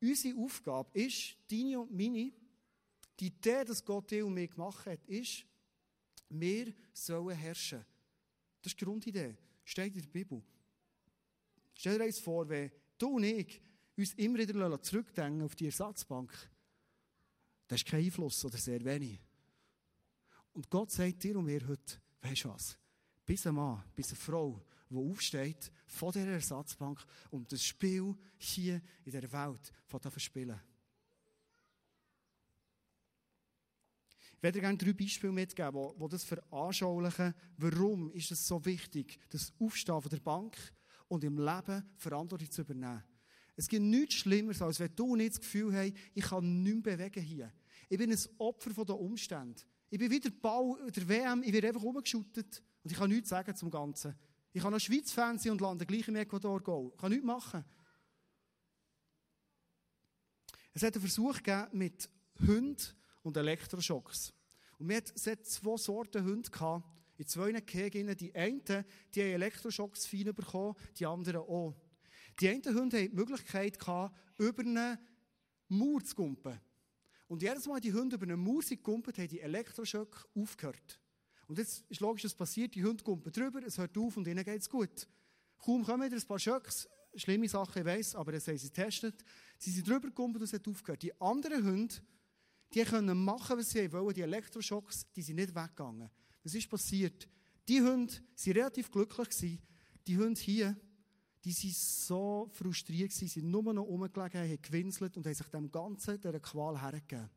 Unsere 0.00 0.38
Aufgabe 0.38 0.98
ist, 0.98 1.36
deine 1.50 1.80
und 1.80 1.92
meine, 1.92 2.32
die 3.20 3.26
Idee, 3.26 3.64
dass 3.64 3.84
Gott 3.84 4.10
dir 4.10 4.24
und 4.24 4.34
mich 4.34 4.50
gemacht 4.50 4.86
hat, 4.86 5.04
ist, 5.06 5.44
wir 6.30 6.72
sollen 6.92 7.36
herrschen. 7.36 7.84
Das 8.62 8.72
ist 8.72 8.80
die 8.80 8.84
Grundidee. 8.84 9.36
Steht 9.68 9.94
in 9.96 10.00
der 10.00 10.08
Bibel. 10.08 10.42
Stell 11.74 11.98
dir 11.98 12.04
eins 12.04 12.18
vor, 12.18 12.48
wenn 12.48 12.72
du 12.96 13.16
und 13.16 13.24
ich 13.24 13.60
uns 13.98 14.14
immer 14.14 14.38
wieder 14.38 14.82
zurückdenken 14.82 15.42
auf 15.42 15.54
die 15.54 15.66
Ersatzbank, 15.66 16.32
das 17.66 17.82
ist 17.82 17.86
kein 17.86 18.02
Einfluss 18.02 18.42
oder 18.46 18.56
sehr 18.56 18.82
wenig. 18.82 19.20
Und 20.54 20.70
Gott 20.70 20.90
sagt 20.90 21.22
dir 21.22 21.36
und 21.36 21.44
mir 21.44 21.60
heute, 21.68 22.00
weißt 22.22 22.44
du 22.44 22.48
was? 22.48 22.78
Bis 23.26 23.46
ein 23.46 23.56
Mann, 23.56 23.84
bis 23.94 24.08
eine 24.08 24.16
Frau, 24.16 24.64
die 24.88 24.96
aufsteht 24.96 25.70
von 25.84 26.12
dieser 26.12 26.28
Ersatzbank 26.28 27.04
und 27.30 27.52
das 27.52 27.62
Spiel 27.62 28.16
hier 28.38 28.76
in 29.04 29.12
dieser 29.12 29.30
Welt 29.30 29.70
von 29.84 30.00
zu 30.00 30.10
Ich 34.38 34.42
werde 34.44 34.60
gerne 34.60 34.78
drei 34.78 34.92
Beispiele 34.92 35.32
mitgeben, 35.32 35.74
wo 35.96 36.06
das 36.06 36.22
veranschaulichen, 36.22 37.34
warum 37.56 38.12
ist 38.12 38.30
es 38.30 38.46
so 38.46 38.64
wichtig, 38.64 39.18
das 39.30 39.52
Aufstehen 39.58 40.00
von 40.00 40.10
der 40.10 40.20
Bank 40.20 40.56
und 41.08 41.24
im 41.24 41.38
Leben 41.38 41.82
Verantwortung 41.96 42.48
zu 42.48 42.62
übernehmen. 42.62 43.02
Es 43.56 43.66
gibt 43.66 43.82
nichts 43.82 44.14
Schlimmeres, 44.14 44.62
als 44.62 44.78
wenn 44.78 44.94
du 44.94 45.16
nicht 45.16 45.30
das 45.30 45.40
Gefühl 45.40 45.74
hast, 45.74 45.92
ich 46.14 46.22
kann 46.22 46.62
nichts 46.62 46.82
bewegen 46.84 47.20
hier. 47.20 47.52
Ich 47.88 47.98
bin 47.98 48.12
ein 48.12 48.18
Opfer 48.38 48.70
von 48.70 48.86
den 48.86 48.94
Umständen. 48.94 49.60
Ich 49.90 49.98
bin 49.98 50.08
wieder 50.08 50.30
Ball 50.30 50.88
der 50.88 51.08
WM, 51.08 51.42
ich 51.42 51.52
werde 51.52 51.68
einfach 51.68 51.82
umgeschüttet 51.82 52.62
und 52.84 52.92
ich 52.92 52.96
kann 52.96 53.10
nichts 53.10 53.30
sagen 53.30 53.56
zum 53.56 53.72
Ganzen. 53.72 54.14
Ich 54.52 54.62
kann 54.62 54.72
noch 54.72 54.78
Schweiz-Fan 54.78 55.40
sein 55.40 55.50
und 55.50 55.60
lande 55.60 55.84
gleich 55.84 56.06
im 56.06 56.14
Ecuador 56.14 56.62
gehen. 56.62 56.92
Ich 56.94 57.00
kann 57.00 57.10
nichts 57.10 57.26
machen. 57.26 57.64
Es 60.74 60.84
hat 60.84 60.94
einen 60.94 61.02
Versuch 61.02 61.38
gegeben 61.38 61.66
mit 61.72 62.08
Hunden 62.46 62.98
und 63.28 63.36
Elektroschocks. 63.36 64.32
Und 64.78 64.88
wir 64.88 64.96
hatten 64.96 65.44
zwei 65.44 65.76
Sorten 65.76 66.24
Hunde 66.24 66.50
gehabt, 66.50 66.84
in 67.16 67.26
zwei 67.26 67.52
Gehegen. 67.52 68.16
Die 68.16 68.34
einen, 68.34 68.62
die 69.14 69.22
haben 69.22 69.30
Elektroschocks 69.30 70.06
fein 70.06 70.34
bekommen, 70.34 70.74
die 70.98 71.06
anderen 71.06 71.40
auch. 71.42 71.74
Die 72.40 72.48
einen 72.48 72.64
Hunde 72.64 72.98
hatten 72.98 73.10
die 73.10 73.16
Möglichkeit 73.16 73.78
gehabt, 73.78 74.16
über 74.38 74.62
eine 74.62 74.98
Mauer 75.68 76.02
zu 76.04 76.14
kumpen. 76.14 76.60
Und 77.26 77.42
jedes 77.42 77.66
Mal, 77.66 77.80
die 77.80 77.92
Hunde 77.92 78.16
über 78.16 78.24
eine 78.24 78.36
Mauer 78.36 78.62
sind 78.62 78.86
haben 78.86 79.28
die 79.28 79.40
Elektroschock 79.40 80.28
aufgehört. 80.34 81.00
Und 81.46 81.58
jetzt 81.58 81.84
ist 81.88 82.00
logisch, 82.00 82.24
was 82.24 82.34
passiert. 82.34 82.74
Die 82.74 82.84
Hunde 82.84 83.02
kumpen 83.04 83.32
drüber, 83.32 83.60
es 83.62 83.78
hört 83.78 83.96
auf 83.98 84.16
und 84.16 84.26
ihnen 84.26 84.46
es 84.46 84.68
gut. 84.68 85.08
Kaum 85.58 85.84
kommen 85.84 86.06
wieder 86.06 86.16
ein 86.16 86.26
paar 86.26 86.38
Schocks, 86.38 86.88
schlimme 87.16 87.48
Sachen, 87.48 87.80
ich 87.80 87.84
weiss, 87.84 88.14
aber 88.14 88.32
das 88.32 88.46
haben 88.46 88.56
sie 88.56 88.68
getestet. 88.68 89.24
Sie 89.58 89.70
sind 89.72 89.88
drüber 89.88 90.08
gekumpelt 90.08 90.40
und 90.40 90.44
es 90.44 90.52
hat 90.52 90.68
aufgehört. 90.68 91.02
Die 91.02 91.20
anderen 91.20 91.64
Hunde, 91.64 91.94
die 92.74 92.82
können 92.84 93.24
machen, 93.24 93.58
was 93.58 93.70
sie 93.70 93.90
wollen. 93.92 94.14
Die 94.14 94.22
Elektroschocks, 94.22 95.06
die 95.14 95.22
sind 95.22 95.36
nicht 95.36 95.54
weggegangen. 95.54 96.10
Was 96.42 96.54
ist 96.54 96.68
passiert? 96.68 97.28
Die 97.66 97.80
Hunde 97.80 98.12
waren 98.12 98.52
relativ 98.52 98.90
glücklich. 98.90 99.28
Gewesen. 99.28 99.58
Die 100.06 100.16
Hunde 100.16 100.40
hier, 100.40 100.76
die 101.44 101.54
waren 101.54 101.72
so 101.72 102.50
frustriert, 102.52 103.10
gewesen, 103.10 103.28
sind 103.28 103.50
nur 103.50 103.72
noch 103.72 103.84
rumgelegen, 103.84 104.40
haben 104.40 104.62
gewinselt 104.62 105.16
und 105.16 105.26
haben 105.26 105.34
sich 105.34 105.48
dem 105.48 105.70
Ganzen, 105.70 106.20
dieser 106.20 106.40
Qual 106.40 106.80
hergegeben. 106.80 107.30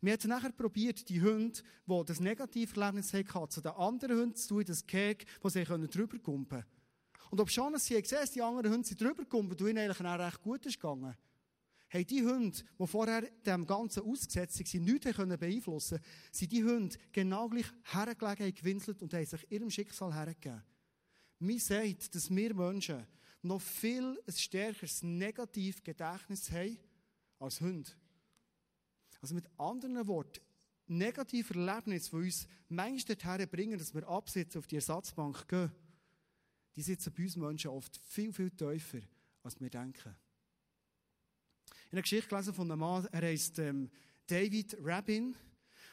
Wir 0.00 0.12
haben 0.12 0.28
nachher 0.28 0.52
probiert, 0.52 1.08
die 1.08 1.20
Hunde, 1.20 1.60
die 1.86 2.04
das 2.06 2.20
Negativerlebnis 2.20 3.12
hatten, 3.12 3.50
zu 3.50 3.60
den 3.60 3.72
anderen 3.72 4.18
Hunden 4.18 4.36
zu 4.36 4.48
tun, 4.48 4.64
das 4.64 4.86
Keg, 4.86 5.26
wo 5.40 5.48
sie 5.48 5.64
drüber 5.64 6.18
kumpen 6.18 6.48
können. 6.48 6.64
Und 7.30 7.40
ob 7.40 7.50
schon 7.50 7.76
sie 7.78 8.00
gesehen 8.00 8.28
die 8.34 8.42
anderen 8.42 8.72
Hunde 8.72 8.88
sind 8.88 9.00
drüber 9.00 9.24
kumpeln, 9.24 9.60
und 9.60 9.68
ihnen 9.68 9.78
eigentlich 9.78 10.00
auch 10.00 10.18
recht 10.18 10.40
gut 10.40 10.64
ist 10.66 10.80
gegangen, 10.80 11.16
haben 11.90 12.06
die 12.06 12.22
Hunde, 12.22 12.58
die 12.78 12.86
vorher 12.86 13.22
dem 13.46 13.66
Ganzen 13.66 14.02
ausgesetzt 14.02 14.60
waren, 14.60 14.84
nichts 14.84 15.16
können 15.16 15.38
beeinflussen 15.38 15.98
konnten, 15.98 16.10
sind 16.32 16.52
die 16.52 16.64
Hunde 16.64 16.96
genau 17.12 17.48
gleich 17.48 17.66
hergelegen, 17.84 18.46
haben 18.46 18.54
gewinselt 18.54 19.02
und 19.02 19.14
haben 19.14 19.24
sich 19.24 19.50
ihrem 19.50 19.70
Schicksal 19.70 20.14
hergegeben. 20.14 20.62
Mir 21.38 21.60
sagt, 21.60 22.14
dass 22.14 22.34
wir 22.34 22.54
Menschen 22.54 23.06
noch 23.42 23.60
viel 23.60 24.20
ein 24.26 24.32
stärkeres 24.32 25.02
Negativgedächtnis 25.02 26.50
haben 26.50 26.78
als 27.38 27.60
Hunde. 27.60 27.90
Also 29.20 29.34
mit 29.34 29.48
anderen 29.58 30.06
Worten, 30.06 30.40
negative 30.86 31.54
Erlebnisse, 31.54 32.10
die 32.10 32.16
uns 32.16 32.46
manchmal 32.68 33.16
dorthin 33.16 33.48
bringen, 33.48 33.78
dass 33.78 33.94
wir 33.94 34.06
absitzen 34.08 34.58
auf 34.58 34.66
die 34.66 34.76
Ersatzbank 34.76 35.48
gehen, 35.48 35.72
die 36.76 36.82
sitzen 36.82 37.12
bei 37.16 37.24
uns 37.24 37.36
Menschen 37.36 37.70
oft 37.70 37.96
viel, 38.04 38.32
viel 38.32 38.50
tiefer, 38.50 39.00
als 39.42 39.60
wir 39.60 39.70
denken. 39.70 40.14
Habe 41.88 41.96
eine 41.96 42.02
Geschichte 42.02 42.28
gelesen 42.28 42.52
von 42.52 42.70
einem 42.70 42.80
Mann, 42.80 43.08
er 43.10 43.22
heißt 43.22 43.60
ähm, 43.60 43.88
David 44.26 44.76
Rabin. 44.82 45.34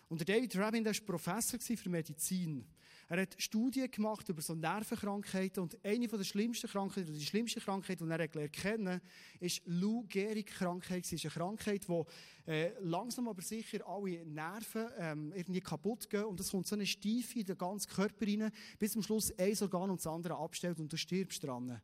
Und 0.09 0.19
der 0.19 0.35
David 0.35 0.57
Rabin, 0.57 0.83
der 0.83 0.93
war 0.93 1.05
Professor 1.05 1.57
für 1.57 1.89
Medizin. 1.89 2.67
Er 3.07 3.21
hat 3.21 3.41
Studien 3.41 3.89
gemacht 3.89 4.27
über 4.27 4.41
so 4.41 4.55
Nervenkrankheiten 4.55 5.63
und 5.63 5.77
eine 5.85 6.09
von 6.09 6.19
der 6.19 6.25
schlimmsten 6.25 6.67
Krankheiten, 6.67 7.11
oder 7.11 7.17
die 7.17 7.25
schlimmste 7.25 7.61
Krankheit, 7.61 8.01
die 8.01 8.09
er 8.09 8.27
gelernt 8.27 8.51
kennen, 8.51 8.99
ist 9.39 9.61
Lou 9.67 10.03
Gehrig-Krankheit. 10.09 11.05
Es 11.05 11.13
ist 11.13 11.23
eine 11.23 11.31
Krankheit, 11.31 11.87
wo 11.87 12.05
äh, 12.45 12.71
langsam 12.81 13.29
aber 13.29 13.41
sicher 13.41 13.87
alle 13.87 14.25
Nerven 14.25 14.87
ähm, 14.97 15.31
irgendwie 15.33 15.61
kaputt 15.61 16.09
gehen 16.09 16.25
und 16.25 16.41
es 16.41 16.51
kommt 16.51 16.67
so 16.67 16.75
eine 16.75 16.85
Stiefe 16.85 17.39
in 17.39 17.45
den 17.45 17.57
ganzen 17.57 17.89
Körper 17.89 18.27
rein, 18.27 18.51
bis 18.79 18.97
am 18.97 19.01
Schluss 19.01 19.31
ein 19.37 19.55
Organ 19.61 19.91
und 19.91 19.99
das 20.01 20.07
andere 20.07 20.35
abstellt 20.35 20.81
und 20.81 20.91
du 20.91 20.97
stirbst 20.97 21.41
dran. 21.41 21.81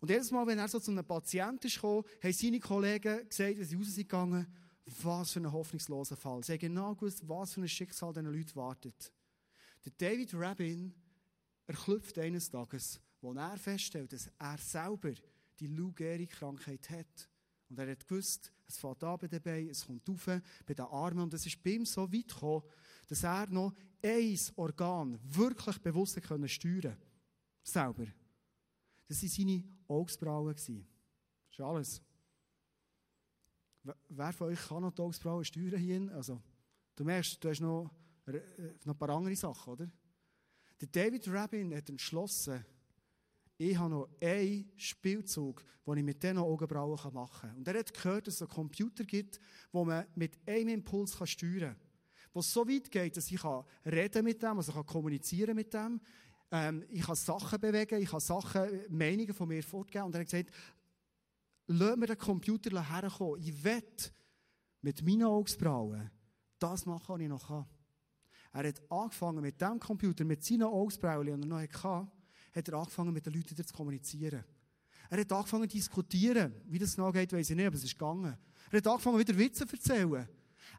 Und 0.00 0.08
jedes 0.08 0.30
Mal, 0.30 0.46
wenn 0.46 0.58
er 0.58 0.68
so 0.68 0.80
zu 0.80 0.90
einem 0.90 1.04
Patienten 1.04 1.68
gekommen, 1.68 2.04
haben 2.22 2.32
seine 2.32 2.58
Kollegen 2.58 3.28
gesagt, 3.28 3.58
als 3.58 3.68
sie 3.68 3.76
raus 3.76 3.86
sind 3.86 4.08
gegangen, 4.08 4.46
was 5.02 5.32
für 5.32 5.40
ein 5.40 5.52
hoffnungsloser 5.52 6.16
Fall. 6.16 6.42
Sie 6.42 6.52
haben 6.52 6.58
genau 6.58 6.94
gewusst, 6.94 7.22
was 7.28 7.52
für 7.52 7.60
ein 7.60 7.68
Schicksal 7.68 8.12
diesen 8.12 8.32
Leuten 8.32 8.56
wartet. 8.56 9.12
Der 9.84 9.92
David 9.96 10.34
Rabin 10.34 10.94
erklüpft 11.66 12.18
eines 12.18 12.50
Tages, 12.50 13.00
wo 13.20 13.32
er 13.32 13.56
feststellt, 13.58 14.12
dass 14.12 14.30
er 14.38 14.58
selber 14.58 15.12
die 15.58 15.66
Lou 15.66 15.92
Gehrig-Krankheit 15.92 16.88
hat. 16.90 17.28
Und 17.68 17.78
er 17.78 17.90
hat 17.90 18.06
gewusst, 18.06 18.52
es 18.66 18.78
fällt 18.78 19.04
an 19.04 19.18
bei 19.18 19.28
den 19.28 19.42
Beinen, 19.42 19.70
es 19.70 19.86
kommt 19.86 20.08
rauf, 20.08 20.26
bei 20.66 20.74
den 20.74 20.86
Armen. 20.86 21.24
Und 21.24 21.34
es 21.34 21.46
ist 21.46 21.62
bei 21.62 21.70
ihm 21.70 21.84
so 21.84 22.10
weit 22.12 22.28
gekommen, 22.28 22.62
dass 23.08 23.22
er 23.22 23.46
noch 23.48 23.74
ein 24.02 24.38
Organ 24.56 25.18
wirklich 25.22 25.78
bewusst 25.78 26.20
steuern 26.22 26.40
konnte. 26.40 26.96
Selber. 27.62 28.06
Das 29.10 29.20
waren 29.22 29.28
seine 29.28 29.64
Augsbrauen. 29.88 30.54
Das 30.54 30.68
ist 30.68 31.60
alles. 31.60 32.00
Wer 34.08 34.32
von 34.32 34.46
euch 34.46 34.68
kann 34.68 34.82
noch 34.82 34.92
die 34.92 35.02
Augsbrauen 35.02 35.44
steuern 35.44 35.80
hier? 35.80 36.12
Also, 36.14 36.40
du 36.94 37.02
merkst, 37.02 37.42
du 37.42 37.48
hast 37.48 37.58
noch, 37.58 37.90
äh, 38.26 38.40
noch 38.84 38.94
ein 38.94 38.98
paar 38.98 39.10
andere 39.10 39.34
Sachen, 39.34 39.72
oder? 39.72 39.90
Der 40.80 40.86
David 40.86 41.26
Rabin 41.26 41.74
hat 41.74 41.90
entschlossen, 41.90 42.64
ich 43.58 43.76
habe 43.76 43.90
noch 43.90 44.08
einen 44.20 44.70
Spielzug, 44.76 45.64
den 45.84 45.96
ich 45.96 46.04
mit 46.04 46.22
diesen 46.22 46.38
Augenbrauen 46.38 47.12
machen 47.12 47.40
kann. 47.50 47.56
Und 47.56 47.66
er 47.66 47.80
hat 47.80 47.92
gehört, 47.92 48.28
dass 48.28 48.34
es 48.34 48.42
einen 48.42 48.50
Computer 48.50 49.02
gibt, 49.02 49.40
wo 49.72 49.84
man 49.84 50.06
mit 50.14 50.38
einem 50.46 50.68
Impuls 50.68 51.18
steuern 51.28 51.74
kann. 51.74 51.90
Wo 52.32 52.40
es 52.40 52.52
so 52.52 52.64
weit 52.68 52.88
geht, 52.88 53.16
dass 53.16 53.28
ich 53.28 53.40
reden 53.84 54.24
mit 54.24 54.40
dem, 54.40 54.56
also 54.56 54.70
ich 54.70 54.76
kann 54.76 54.86
kommunizieren 54.86 55.56
mit 55.56 55.74
dem. 55.74 56.00
Ähm, 56.50 56.84
ich 56.88 57.02
kann 57.02 57.14
Sachen 57.14 57.60
bewegen, 57.60 58.00
ich 58.00 58.10
kann 58.10 58.20
Sachen, 58.20 58.68
Meinungen 58.88 59.34
von 59.34 59.48
mir 59.48 59.62
fortgeben. 59.62 60.06
Und 60.06 60.14
er 60.14 60.20
hat 60.20 60.26
gesagt, 60.26 60.50
lass 61.66 61.96
mir 61.96 62.06
den 62.06 62.18
Computer 62.18 62.88
herkommen. 62.88 63.40
Ich 63.40 63.64
will 63.64 63.82
mit 64.82 65.02
meinen 65.02 65.24
Augsbrauen 65.24 66.10
das 66.58 66.86
machen, 66.86 67.06
was 67.08 67.20
ich 67.20 67.28
noch 67.28 67.46
kann. 67.46 67.66
Er 68.52 68.68
hat 68.68 68.82
angefangen 68.90 69.42
mit 69.42 69.60
dem 69.60 69.78
Computer, 69.78 70.24
mit 70.24 70.44
seinen 70.44 70.64
Augsbrauen, 70.64 71.24
die 71.24 71.32
er 71.32 71.36
noch 71.36 71.84
hatte, 71.84 72.10
hat 72.52 72.68
er 72.68 72.74
angefangen 72.74 73.12
mit 73.12 73.24
den 73.24 73.34
Leuten 73.34 73.56
zu 73.56 73.74
kommunizieren. 73.74 74.44
Er 75.08 75.20
hat 75.20 75.32
angefangen 75.32 75.68
zu 75.68 75.76
diskutieren. 75.76 76.54
Wie 76.66 76.78
das 76.78 76.96
noch 76.96 77.12
geht, 77.12 77.32
weiß 77.32 77.50
ich 77.50 77.56
nicht, 77.56 77.66
aber 77.66 77.76
es 77.76 77.84
ist 77.84 77.98
gegangen. 77.98 78.36
Er 78.70 78.76
hat 78.76 78.86
angefangen, 78.86 79.18
wieder 79.18 79.36
Witze 79.36 79.66
zu 79.66 79.76
erzählen. 79.76 80.28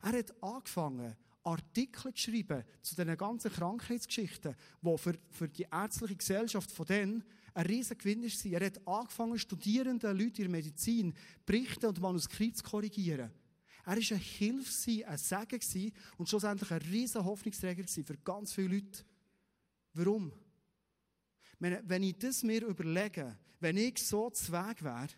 Er 0.01 0.12
hat 0.12 0.43
angefangen, 0.43 1.15
Artikel 1.43 2.13
zu 2.13 2.21
schreiben 2.32 2.63
zu 2.82 2.95
diesen 2.95 3.17
ganzen 3.17 3.51
Krankheitsgeschichten, 3.51 4.56
die 4.82 4.97
für, 4.97 5.15
für 5.30 5.49
die 5.49 5.67
ärztliche 5.71 6.15
Gesellschaft 6.15 6.71
von 6.71 6.86
denen 6.86 7.23
ein 7.54 7.65
riesiger 7.65 7.95
Gewinn 7.95 8.23
war. 8.23 8.51
Er 8.51 8.65
hat 8.65 8.88
angefangen, 8.88 9.39
Studierenden, 9.39 10.17
Leute 10.17 10.41
in 10.41 10.49
der 10.49 10.49
Medizin, 10.49 11.13
Berichte 11.45 11.89
und 11.89 11.99
Manuskripte 11.99 12.63
zu 12.63 12.69
korrigieren. 12.69 13.32
Er 13.84 13.88
war 13.88 13.93
eine 13.93 14.19
Hilfe, 14.19 15.08
ein 15.08 15.17
Segen 15.17 15.91
und 16.17 16.30
schlussendlich 16.30 16.71
ein 16.71 16.82
riesiger 16.82 17.25
Hoffnungsträger 17.25 17.84
für 17.88 18.17
ganz 18.23 18.54
viele 18.54 18.75
Leute. 18.75 19.04
Warum? 19.93 20.32
Wenn 21.60 22.04
ich 22.04 22.17
das 22.17 22.43
mir 22.43 22.65
überlege, 22.65 23.38
wenn 23.60 23.77
ich 23.77 23.99
so 23.99 24.30
zu 24.30 24.51
Weg 24.51 24.84
wäre, 24.84 25.10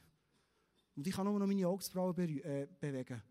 und 0.96 1.08
ich 1.08 1.16
kann 1.16 1.26
nur 1.26 1.40
noch 1.40 1.48
meine 1.48 1.68
Augsbrauen 1.68 2.14
be 2.14 2.24
äh, 2.44 2.68
bewegen, 2.80 3.22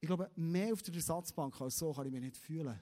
ich 0.00 0.06
glaube, 0.06 0.30
mehr 0.34 0.72
auf 0.72 0.82
der 0.82 0.94
Ersatzbank 0.94 1.60
als 1.60 1.78
so 1.78 1.92
kann 1.92 2.06
ich 2.06 2.12
mich 2.12 2.22
nicht 2.22 2.36
fühlen. 2.36 2.78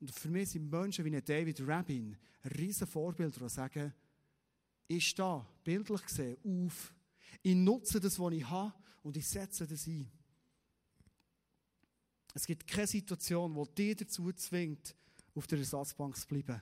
Und 0.00 0.10
für 0.10 0.28
mich 0.28 0.50
sind 0.50 0.70
Menschen 0.70 1.04
wie 1.04 1.20
David 1.20 1.60
Rabin 1.66 2.16
ein 2.42 2.50
riesen 2.52 2.86
Vorbild, 2.86 3.38
die 3.38 3.48
sagen, 3.48 3.92
ich 4.88 5.08
stehe, 5.08 5.46
bildlich 5.62 6.02
gesehen, 6.02 6.66
auf. 6.66 6.94
Ich 7.42 7.54
nutze 7.54 8.00
das, 8.00 8.18
was 8.18 8.32
ich 8.32 8.48
habe, 8.48 8.74
und 9.02 9.16
ich 9.16 9.26
setze 9.26 9.66
das 9.66 9.86
ein. 9.86 10.10
Es 12.34 12.46
gibt 12.46 12.66
keine 12.66 12.86
Situation, 12.86 13.54
die 13.74 13.94
dich 13.94 13.96
dazu 13.96 14.32
zwingt, 14.32 14.94
auf 15.34 15.46
der 15.46 15.58
Ersatzbank 15.58 16.16
zu 16.16 16.26
bleiben. 16.26 16.60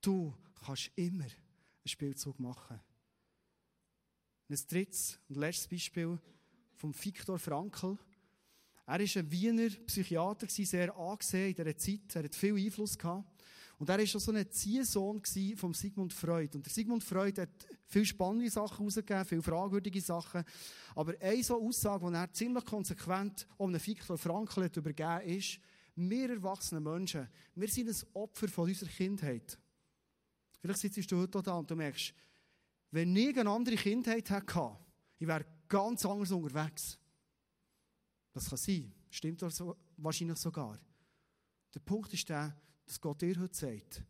Du 0.00 0.34
kannst 0.64 0.90
immer 0.96 1.24
einen 1.24 1.34
Spielzug 1.84 2.38
machen. 2.38 2.80
Ein 4.48 4.58
drittes 4.68 5.18
und 5.28 5.36
letztes 5.36 5.68
Beispiel 5.68 6.18
vom 6.74 6.94
Viktor 6.94 7.38
Frankl. 7.38 7.98
Er 8.86 8.98
war 8.98 9.00
ein 9.00 9.30
Wiener 9.30 9.70
Psychiater, 9.86 10.46
sehr 10.48 10.96
angesehen 10.96 11.48
in 11.48 11.54
dieser 11.54 11.76
Zeit. 11.76 12.16
Er 12.16 12.24
hat 12.24 12.34
viel 12.34 12.56
Einfluss 12.56 12.98
gehabt. 12.98 13.42
Und 13.78 13.88
er 13.88 13.98
war 13.98 14.04
auch 14.04 14.20
so 14.20 14.30
ein 14.30 14.50
Ziehsohn 14.50 15.22
von 15.56 15.74
Sigmund 15.74 16.12
Freud. 16.12 16.50
Und 16.54 16.66
der 16.66 16.72
Sigmund 16.72 17.02
Freud 17.02 17.40
hat 17.40 17.66
viele 17.86 18.04
spannende 18.04 18.50
Sachen 18.50 18.78
herausgegeben, 18.78 19.24
viele 19.24 19.42
fragwürdige 19.42 20.00
Sachen. 20.00 20.44
Aber 20.94 21.14
eine 21.20 21.42
so 21.42 21.60
Aussage, 21.60 22.06
die 22.08 22.14
er 22.14 22.32
ziemlich 22.32 22.64
konsequent 22.64 23.46
um 23.56 23.70
einen 23.70 23.84
Viktor 23.84 24.18
Frankl 24.18 24.64
hat 24.64 24.76
übergeben 24.76 25.22
ist, 25.22 25.58
wir 25.96 26.30
erwachsene 26.30 26.80
Menschen, 26.80 27.28
wir 27.54 27.68
sind 27.68 27.88
ein 27.88 27.96
Opfer 28.14 28.48
von 28.48 28.68
unserer 28.68 28.90
Kindheit. 28.90 29.58
Vielleicht 30.60 30.80
sitzt 30.80 31.10
du 31.10 31.18
heute 31.18 31.42
da 31.42 31.56
und 31.56 31.70
du 31.70 31.76
merkst, 31.76 32.14
wenn 32.90 33.14
ich 33.16 33.38
eine 33.38 33.50
andere 33.50 33.76
Kindheit 33.76 34.30
hatte, 34.30 34.76
ich 35.18 35.26
wäre 35.26 35.44
ganz 35.68 36.04
anders 36.04 36.32
unterwegs. 36.32 36.98
Das 38.34 38.48
kann 38.48 38.58
sein. 38.58 38.92
Stimmt 39.10 39.42
also 39.44 39.76
wahrscheinlich 39.96 40.38
sogar. 40.38 40.78
Der 41.72 41.80
Punkt 41.80 42.12
ist 42.12 42.28
der, 42.28 42.54
dass 42.84 43.00
Gott 43.00 43.22
dir 43.22 43.38
heute 43.40 43.54
sagt, 43.54 44.02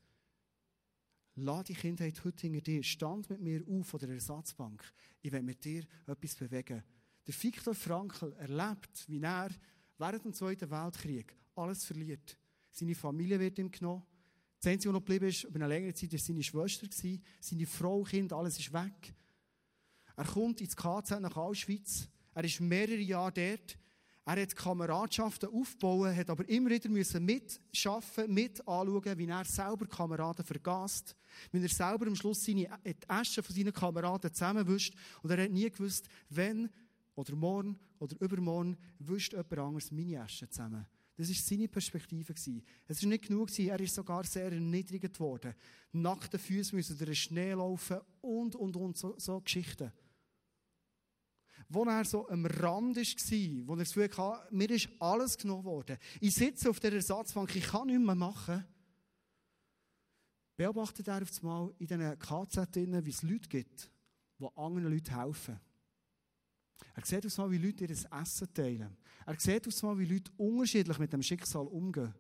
lass 1.37 1.64
die 1.64 1.74
Kindheit 1.74 2.24
heute 2.24 2.40
hinter 2.46 2.62
dir, 2.62 2.82
stand 2.82 3.28
mit 3.28 3.40
mir 3.40 3.62
auf 3.68 3.87
von 3.87 4.00
der 4.00 4.08
Ersatzbank. 4.08 4.82
Ich 5.20 5.30
will 5.30 5.42
mit 5.42 5.62
dir 5.64 5.84
etwas 6.06 6.34
bewegen. 6.34 6.82
Der 7.26 7.42
Viktor 7.42 7.74
Frankl 7.74 8.32
erlebt, 8.32 9.04
wie 9.08 9.20
er 9.20 9.50
während 9.98 10.24
dem 10.24 10.32
Zweiten 10.32 10.70
Weltkrieg 10.70 11.37
alles 11.54 11.84
verliert. 11.84 12.38
Seine 12.70 12.94
Familie 12.94 13.38
wird 13.38 13.58
ihm 13.58 13.70
genommen. 13.70 14.04
Das 14.58 14.72
Einzige, 14.72 14.88
was 14.88 14.94
noch 14.94 15.04
geblieben 15.04 15.26
ist, 15.26 15.44
über 15.44 15.56
eine 15.56 15.68
längere 15.68 15.94
Zeit, 15.94 16.12
war 16.12 16.18
seine 16.18 16.42
Schwester. 16.42 16.87
Seine 17.40 17.66
Frau, 17.66 18.02
Kind, 18.02 18.32
alles 18.32 18.58
ist 18.58 18.72
weg. 18.72 19.14
Er 20.16 20.24
kommt 20.24 20.62
ins 20.62 20.74
KZ 20.74 21.20
nach 21.20 21.37
Auschwitz. 21.37 22.08
Er 22.32 22.44
ist 22.44 22.60
mehrere 22.60 22.96
Jahre 22.96 23.32
dort. 23.32 23.78
Er 24.26 24.40
hat 24.40 24.56
Kameradschaften 24.56 25.50
aufgebaut, 25.50 26.16
hat 26.16 26.30
aber 26.30 26.48
immer 26.48 26.70
wieder 26.70 26.88
müssen 26.88 27.24
mitschaffen, 27.26 28.32
mit 28.32 28.66
anschauen, 28.66 29.18
wie 29.18 29.26
er 29.26 29.44
selber 29.44 29.87
Kameraden 29.87 30.44
vergast, 30.44 31.14
wie 31.52 31.62
er 31.62 31.68
selber 31.68 32.06
am 32.06 32.16
Schluss 32.16 32.42
seine, 32.42 32.70
die 32.87 33.08
Asche 33.08 33.42
von 33.42 33.54
seinen 33.54 33.72
Kameraden 33.72 34.32
zusammenwischt 34.32 34.94
und 35.22 35.30
er 35.30 35.44
hat 35.44 35.50
nie 35.50 35.70
gewusst, 35.70 36.08
wenn 36.30 36.70
oder 37.14 37.37
morgen 37.37 37.78
oder 37.98 38.18
übermorgen 38.20 38.78
wischt 38.98 39.32
jemand 39.32 39.58
anderes 39.58 39.92
meine 39.92 40.22
Asche 40.22 40.48
zusammen. 40.48 40.87
Das 41.16 41.28
war 41.28 41.34
seine 41.37 41.68
Perspektive. 41.68 42.32
Es 42.88 43.02
war 43.02 43.08
nicht 43.08 43.28
genug, 43.28 43.58
er 43.58 43.78
ist 43.78 43.94
sogar 43.94 44.24
sehr 44.24 44.50
erniedrigt 44.50 45.20
worden. 45.20 45.54
Nackte 45.92 46.38
Füße 46.38 46.74
müssen 46.74 46.96
durch 46.96 47.10
den 47.10 47.14
Schnee 47.14 47.52
laufen 47.52 47.98
und, 48.22 48.56
und, 48.56 48.74
und, 48.74 48.96
so, 48.96 49.14
so 49.18 49.38
Geschichten 49.40 49.92
wo 51.68 51.85
er 51.85 52.05
so 52.05 52.29
am 52.29 52.46
Rand 52.46 52.96
war, 52.96 53.66
wo 53.66 53.72
er 53.72 53.79
das 53.79 53.92
Gefühl 53.92 54.11
hatte, 54.16 54.55
mir 54.55 54.70
ist 54.70 54.88
alles 54.98 55.37
genommen 55.38 55.64
worden. 55.64 55.98
Ich 56.20 56.35
sitze 56.35 56.70
auf 56.70 56.81
der 56.81 56.92
Ersatzbank, 56.92 57.55
ich 57.57 57.66
kann 57.66 57.87
nichts 57.87 58.05
mehr 58.05 58.14
machen. 58.14 58.64
Beobachtet 60.57 61.09
er 61.09 61.22
auf 61.22 61.42
einmal 61.42 61.74
in 61.79 61.87
diesen 61.87 62.18
KZ, 62.18 62.77
wie 62.77 63.11
es 63.11 63.22
Leute 63.22 63.48
gibt, 63.48 63.90
die 64.38 64.46
anderen 64.57 64.92
Leuten 64.92 65.16
helfen. 65.16 65.61
Er 66.94 67.05
sieht 67.05 67.24
einmal, 67.24 67.50
wie 67.50 67.59
Leute 67.59 67.85
ihr 67.85 67.90
Essen 67.90 68.55
teilen. 68.55 68.96
Er 69.27 69.40
sieht 69.40 69.83
einmal, 69.83 69.98
wie 69.98 70.07
Leute 70.07 70.31
unterschiedlich 70.37 70.98
mit 70.98 71.12
dem 71.12 71.22
Schicksal 71.22 71.66
umgehen. 71.66 72.14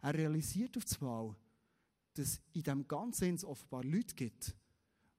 Er 0.00 0.14
realisiert 0.14 0.76
auf 0.76 0.84
einmal, 1.00 1.34
dass 2.14 2.40
in 2.52 2.62
diesem 2.62 2.86
Ganzen 2.86 3.44
offenbar 3.44 3.84
Leute 3.84 4.14
gibt, 4.14 4.54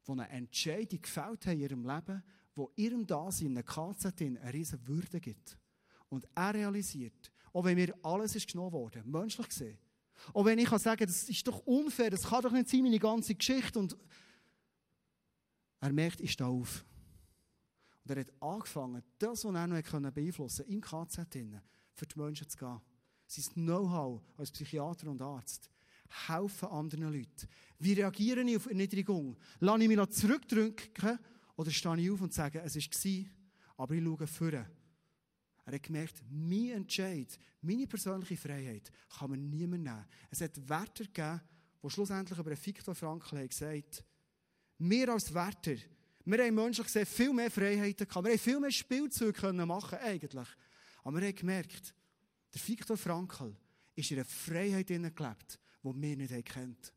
die 0.07 0.11
eine 0.11 0.29
Entscheidung 0.29 1.01
gefällt 1.01 1.45
haben 1.45 1.53
in 1.53 1.59
ihrem 1.59 1.85
Leben 1.85 2.23
wo 2.57 2.71
ihrem 2.75 3.05
Dasein 3.05 3.47
in 3.47 3.55
der 3.55 3.63
KZ 3.63 4.21
eine 4.21 4.53
riesige 4.53 4.87
Würde 4.87 5.19
gibt. 5.19 5.57
Und 6.09 6.27
er 6.33 6.53
realisiert, 6.53 7.31
auch 7.53 7.63
wenn 7.63 7.75
mir 7.75 7.93
alles 8.01 8.35
ist 8.35 8.51
genommen 8.51 8.73
worden, 8.73 9.09
menschlich 9.09 9.47
gesehen, 9.47 9.77
auch 10.33 10.45
wenn 10.45 10.57
ich 10.57 10.65
kann 10.65 10.79
sagen, 10.79 11.05
das 11.05 11.29
ist 11.29 11.47
doch 11.47 11.59
unfair, 11.59 12.09
das 12.09 12.23
kann 12.23 12.41
doch 12.41 12.51
nicht 12.51 12.69
sein, 12.69 12.81
meine 12.81 12.97
ganze 12.97 13.35
Geschichte. 13.35 13.77
Und 13.77 13.95
er 15.79 15.93
merkt, 15.93 16.19
ich 16.21 16.31
stehe 16.31 16.49
auf. 16.49 16.83
Und 18.03 18.15
er 18.15 18.21
hat 18.21 18.41
angefangen, 18.41 19.03
das, 19.19 19.45
was 19.45 19.53
er 19.53 19.67
noch 19.67 20.11
beeinflussen 20.11 20.63
konnte, 20.65 20.73
im 20.73 20.81
KZ 20.81 21.63
für 21.93 22.05
die 22.07 22.19
Menschen 22.19 22.49
zu 22.49 22.57
gehen. 22.57 22.81
Sein 23.27 23.53
Know-how 23.53 24.21
als 24.37 24.51
Psychiater 24.51 25.09
und 25.11 25.21
Arzt. 25.21 25.69
Helfen 26.27 26.69
anderen 26.69 27.13
Leuten. 27.13 27.47
Wie 27.79 27.93
reagiere 27.93 28.41
ich 28.41 28.55
auf 28.55 28.67
Erniedrigung? 28.67 29.37
Lasse 29.59 29.83
ich 29.83 29.89
mich 29.89 30.09
zurückdrücken 30.09 31.19
oder 31.57 31.71
stehe 31.71 31.99
ich 31.99 32.09
auf 32.09 32.21
und 32.21 32.33
sage, 32.33 32.61
es 32.61 32.75
war, 32.75 33.25
aber 33.75 33.95
ich 33.95 34.03
schaue 34.03 34.27
vorne. 34.27 34.71
Er 35.65 35.73
hat 35.73 35.83
gemerkt, 35.83 36.23
mein 36.29 36.69
Entscheid, 36.69 37.37
meine 37.61 37.85
persönliche 37.87 38.37
Freiheit 38.37 38.89
kann 39.19 39.31
man 39.31 39.49
niemand 39.49 39.83
nehmen. 39.83 40.05
Es 40.29 40.39
hat 40.39 40.57
Wärter 40.69 41.03
gegeben, 41.03 41.41
die 41.83 41.89
schlussendlich 41.89 42.39
über 42.39 42.51
Viktor 42.51 42.95
Frankl 42.95 43.45
gesagt 43.45 44.05
wir 44.79 45.09
als 45.09 45.33
Wärter, 45.33 45.75
wir 46.25 46.43
haben 46.43 46.55
menschlich 46.55 46.87
gesehen 46.87 47.05
viel 47.05 47.33
mehr 47.33 47.49
Freiheiten 47.49 48.07
gehabt, 48.07 48.25
wir 48.25 48.31
haben 48.31 48.39
viel 48.39 48.59
mehr 48.59 48.71
Spielzeuge 48.71 49.53
machen 49.53 49.97
eigentlich. 49.99 50.47
Aber 51.03 51.19
wir 51.19 51.27
haben 51.27 51.35
gemerkt, 51.35 51.93
der 52.53 52.67
Viktor 52.67 52.97
Frankl 52.97 53.55
ist 53.95 54.11
in 54.11 54.17
einer 54.17 54.25
Freiheit 54.25 54.87
gelebt, 54.87 55.59
die 55.83 56.01
wir 56.01 56.17
nicht 56.17 56.45
kennt. 56.45 56.93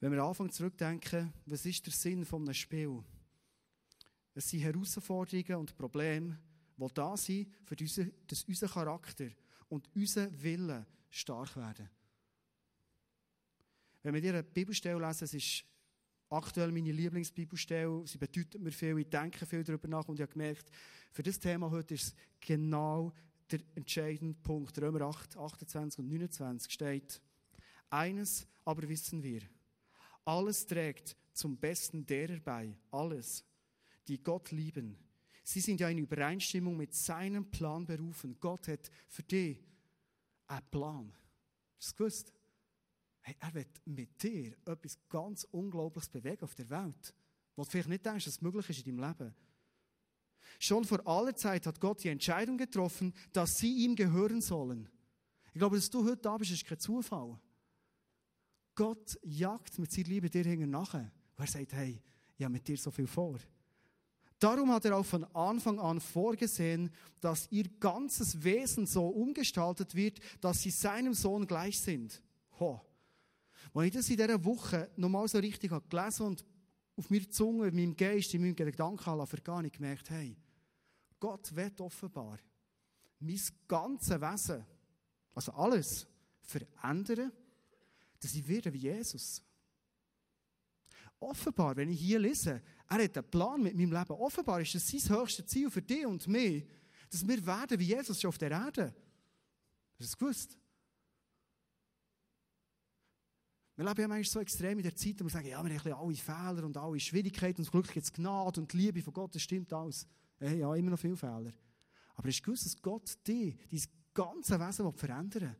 Wenn 0.00 0.12
wir 0.12 0.22
anfangen 0.22 0.50
zurückdenken, 0.50 1.32
was 1.44 1.66
ist 1.66 1.84
der 1.84 1.92
Sinn 1.92 2.24
von 2.24 2.42
einem 2.42 2.54
Spiel? 2.54 3.04
Es 4.34 4.48
sind 4.48 4.60
Herausforderungen 4.60 5.56
und 5.56 5.76
Probleme, 5.76 6.38
die 6.78 6.86
da 6.94 7.16
sind, 7.18 7.52
für 7.64 7.76
dass 7.76 8.44
unser 8.44 8.68
Charakter 8.68 9.28
und 9.68 9.90
unser 9.94 10.30
Wille 10.42 10.86
stark 11.10 11.54
werden. 11.56 11.90
Wenn 14.02 14.14
wir 14.14 14.22
dir 14.22 14.32
eine 14.32 14.42
Bibelstelle 14.42 14.98
lesen, 14.98 15.24
es 15.24 15.34
ist 15.34 15.64
aktuell 16.30 16.72
meine 16.72 16.92
Lieblingsbibelstelle, 16.92 18.06
sie 18.06 18.16
bedeutet 18.16 18.62
mir 18.62 18.72
viel, 18.72 18.98
ich 18.98 19.10
denke 19.10 19.44
viel 19.44 19.62
darüber 19.62 19.88
nach 19.88 20.08
und 20.08 20.14
ich 20.14 20.22
habe 20.22 20.32
gemerkt, 20.32 20.70
für 21.12 21.22
das 21.22 21.38
Thema 21.38 21.70
heute 21.70 21.92
ist 21.92 22.04
es 22.04 22.14
genau 22.40 23.12
der 23.50 23.60
entscheidende 23.74 24.38
Punkt. 24.40 24.80
Römer 24.80 25.02
8, 25.02 25.36
28 25.36 25.98
und 25.98 26.08
29 26.08 26.72
steht, 26.72 27.20
eines 27.90 28.46
aber 28.64 28.88
wissen 28.88 29.22
wir, 29.22 29.42
alles 30.30 30.64
trägt 30.64 31.16
zum 31.32 31.56
Besten 31.56 32.06
derer 32.06 32.38
bei, 32.38 32.76
alles, 32.92 33.44
die 34.06 34.22
Gott 34.22 34.52
lieben. 34.52 34.96
Sie 35.42 35.60
sind 35.60 35.80
ja 35.80 35.88
in 35.88 35.98
Übereinstimmung 35.98 36.76
mit 36.76 36.94
seinem 36.94 37.50
Plan 37.50 37.84
berufen. 37.84 38.36
Gott 38.38 38.68
hat 38.68 38.90
für 39.08 39.24
dich 39.24 39.58
einen 40.46 40.70
Plan. 40.70 41.12
Hast 41.76 41.92
du 41.92 41.96
gewusst? 41.96 42.32
Hey, 43.22 43.34
er 43.40 43.54
wird 43.54 43.80
mit 43.84 44.22
dir 44.22 44.56
etwas 44.66 44.98
ganz 45.08 45.44
Unglaubliches 45.50 46.08
bewegen 46.08 46.44
auf 46.44 46.54
der 46.54 46.70
Welt, 46.70 47.14
was 47.56 47.66
du 47.66 47.72
vielleicht 47.72 47.88
nicht 47.88 48.06
denkst, 48.06 48.24
dass 48.26 48.34
es 48.34 48.40
möglich 48.40 48.70
ist 48.70 48.86
in 48.86 48.96
deinem 48.96 49.08
Leben. 49.08 49.34
Schon 50.60 50.84
vor 50.84 51.04
aller 51.08 51.34
Zeit 51.34 51.66
hat 51.66 51.80
Gott 51.80 52.04
die 52.04 52.08
Entscheidung 52.08 52.56
getroffen, 52.56 53.12
dass 53.32 53.58
sie 53.58 53.84
ihm 53.84 53.96
gehören 53.96 54.40
sollen. 54.40 54.88
Ich 55.52 55.58
glaube, 55.58 55.76
dass 55.76 55.90
du 55.90 56.04
heute 56.04 56.22
da 56.22 56.36
bist, 56.38 56.52
ist 56.52 56.64
kein 56.64 56.78
Zufall. 56.78 57.40
Gott 58.80 59.18
jagt 59.22 59.78
mit 59.78 59.92
seiner 59.92 60.08
Liebe 60.08 60.30
dir 60.30 60.42
hinten 60.42 60.70
nachher. 60.70 61.12
Und 61.36 61.44
er 61.44 61.46
sagt, 61.46 61.74
hey, 61.74 62.00
ich 62.34 62.42
habe 62.42 62.54
mit 62.54 62.66
dir 62.66 62.78
so 62.78 62.90
viel 62.90 63.06
vor. 63.06 63.38
Darum 64.38 64.72
hat 64.72 64.86
er 64.86 64.96
auch 64.96 65.04
von 65.04 65.24
Anfang 65.34 65.78
an 65.78 66.00
vorgesehen, 66.00 66.90
dass 67.20 67.46
ihr 67.52 67.68
ganzes 67.78 68.42
Wesen 68.42 68.86
so 68.86 69.06
umgestaltet 69.06 69.94
wird, 69.94 70.18
dass 70.40 70.62
sie 70.62 70.70
seinem 70.70 71.12
Sohn 71.12 71.46
gleich 71.46 71.78
sind. 71.78 72.22
Ho. 72.58 72.80
Als 73.74 73.86
ich 73.86 73.92
das 73.92 74.08
in 74.08 74.16
dieser 74.16 74.42
Woche 74.42 74.90
nochmal 74.96 75.28
so 75.28 75.36
richtig 75.36 75.72
habe 75.72 75.86
gelesen 75.86 76.28
und 76.28 76.44
auf 76.96 77.10
meiner 77.10 77.28
Zunge, 77.28 77.68
in 77.68 77.74
meinem 77.74 77.94
Geist, 77.94 78.32
in 78.32 78.40
meinem 78.40 78.56
Gedanken 78.56 79.04
habe 79.04 79.66
ich 79.66 79.72
gemerkt, 79.72 80.08
hey, 80.08 80.38
Gott 81.18 81.54
wird 81.54 81.78
offenbar 81.82 82.38
mein 83.18 83.40
ganzes 83.68 84.18
Wesen, 84.18 84.64
also 85.34 85.52
alles, 85.52 86.06
verändern, 86.40 87.30
dass 88.20 88.34
ich 88.34 88.46
werde 88.46 88.72
wie 88.72 88.78
Jesus. 88.78 89.42
Offenbar, 91.18 91.76
wenn 91.76 91.90
ich 91.90 92.00
hier 92.00 92.18
lese, 92.18 92.62
er 92.88 93.04
hat 93.04 93.16
einen 93.16 93.30
Plan 93.30 93.62
mit 93.62 93.74
meinem 93.74 93.92
Leben. 93.92 94.12
Offenbar 94.12 94.60
ist 94.60 94.74
das 94.74 94.88
sein 94.88 95.18
höchstes 95.18 95.46
Ziel 95.46 95.70
für 95.70 95.82
dich 95.82 96.06
und 96.06 96.26
mich, 96.28 96.64
dass 97.10 97.26
wir 97.26 97.44
werden 97.44 97.78
wie 97.78 97.84
Jesus 97.84 98.20
schon 98.20 98.28
auf 98.28 98.38
der 98.38 98.52
Erde. 98.52 98.84
Hast 98.84 99.98
du 99.98 100.04
das 100.04 100.18
gewusst? 100.18 100.58
Wir 103.76 103.84
leben 103.86 104.00
ja 104.00 104.08
manchmal 104.08 104.24
so 104.24 104.40
extrem 104.40 104.78
in 104.78 104.82
der 104.82 104.94
Zeit, 104.94 105.20
wo 105.20 105.24
wir 105.24 105.30
sagen, 105.30 105.48
ja, 105.48 105.64
wir 105.64 105.78
haben 105.78 105.92
alle 105.92 106.14
Fehler 106.14 106.64
und 106.64 106.76
alle 106.76 107.00
Schwierigkeiten 107.00 107.60
und 107.60 107.64
zum 107.64 107.72
Glück 107.72 107.92
gibt 107.92 108.04
es 108.04 108.12
Gnade 108.12 108.60
und 108.60 108.72
Liebe 108.72 109.02
von 109.02 109.12
Gott, 109.12 109.34
das 109.34 109.42
stimmt 109.42 109.72
alles. 109.72 110.06
Ja, 110.38 110.74
immer 110.74 110.90
noch 110.90 110.98
viele 110.98 111.16
Fehler. 111.16 111.52
Aber 112.14 112.28
hast 112.28 112.40
du 112.40 112.42
gewusst, 112.42 112.66
dass 112.66 112.80
Gott 112.80 113.16
dich, 113.26 113.56
dein 113.70 113.82
ganze 114.12 114.60
Wesen 114.60 114.92
verändern 114.92 115.42
will? 115.42 115.56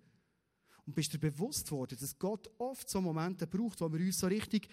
Und 0.90 0.94
bist 0.96 1.12
dir 1.12 1.18
bewusst 1.18 1.70
worden, 1.70 1.96
dass 2.00 2.18
Gott 2.18 2.50
oft 2.59 2.90
so 2.90 3.00
Momente 3.00 3.46
braucht, 3.46 3.81
wo 3.81 3.92
wir 3.92 4.00
uns 4.00 4.18
so 4.18 4.26
richtig 4.26 4.68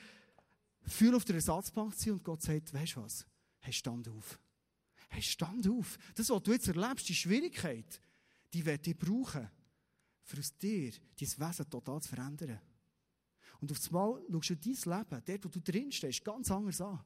fühlen 0.82 1.14
auf 1.14 1.24
der 1.24 1.36
Ersatzbank 1.36 1.94
sind 1.94 2.14
und 2.14 2.24
Gott 2.24 2.42
sagt, 2.42 2.74
weißt 2.74 2.96
du 2.96 3.04
was? 3.04 3.24
Hey, 3.60 3.72
stand 3.72 4.10
auf. 4.10 4.40
Hey, 5.10 5.22
stand 5.22 5.70
auf. 5.70 6.00
Das, 6.16 6.32
was 6.32 6.42
du 6.42 6.54
jetzt 6.54 6.70
erlebst, 6.70 7.08
die 7.08 7.14
Schwierigkeit, 7.14 8.02
die 8.52 8.66
wird 8.66 8.88
ich 8.88 8.98
brauchen, 8.98 9.48
für 10.24 10.40
aus 10.40 10.58
dir 10.58 10.90
dein 10.92 11.50
Wesen 11.50 11.70
total 11.70 12.02
zu 12.02 12.10
verändern. 12.10 12.60
Und 13.62 13.72
auf 13.72 13.86
einmal 13.86 14.20
schaust 14.32 14.50
du 14.50 14.56
dein 14.56 14.98
Leben, 14.98 15.24
dort, 15.24 15.46
wo 15.46 15.50
du 15.50 15.62
drin 15.62 15.92
stehst, 15.92 16.26
ganz 16.26 16.50
anders 16.50 16.82
an. 16.82 17.00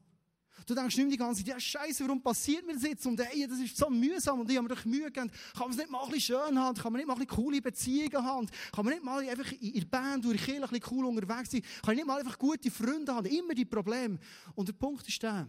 Du 0.66 0.74
denkst 0.74 0.96
nicht 0.96 1.06
mehr 1.06 1.12
die 1.12 1.18
ganze 1.18 1.40
Zeit, 1.40 1.48
ja 1.48 1.60
Scheiße, 1.60 2.04
warum 2.04 2.22
passiert 2.22 2.66
mir 2.66 2.74
das 2.74 2.82
jetzt? 2.82 3.06
Und 3.06 3.18
ey, 3.18 3.46
das 3.48 3.58
ist 3.58 3.76
so 3.76 3.90
mühsam 3.90 4.40
und 4.40 4.50
ich 4.50 4.56
habe 4.56 4.68
mir 4.68 4.74
doch 4.74 4.84
Mühe 4.84 5.06
gegeben. 5.06 5.30
Kann 5.52 5.62
man 5.62 5.70
es 5.70 5.76
nicht 5.76 5.90
mal 5.90 6.04
ein 6.04 6.10
bisschen 6.10 6.36
schön 6.36 6.58
haben? 6.58 6.76
Kann 6.76 6.92
man 6.92 6.98
nicht 7.00 7.06
mal 7.06 7.14
ein 7.14 7.18
bisschen 7.18 7.36
coole 7.36 7.60
Beziehungen 7.60 8.24
haben? 8.24 8.48
Kann 8.72 8.84
man 8.84 8.94
nicht 8.94 9.04
mal 9.04 9.28
einfach 9.28 9.52
in 9.52 9.72
der 9.72 9.84
Band 9.86 10.24
durch 10.24 10.38
die 10.38 10.52
Kirche 10.52 10.72
ein 10.72 10.80
cool 10.90 11.06
unterwegs 11.06 11.50
sein? 11.50 11.62
Kann 11.82 11.92
ich 11.92 11.96
nicht 11.96 12.06
mal 12.06 12.18
einfach 12.20 12.38
gute 12.38 12.70
Freunde 12.70 13.14
haben? 13.14 13.26
Immer 13.26 13.54
die 13.54 13.64
Probleme. 13.64 14.18
Und 14.54 14.68
der 14.68 14.74
Punkt 14.74 15.08
ist 15.08 15.22
der, 15.22 15.48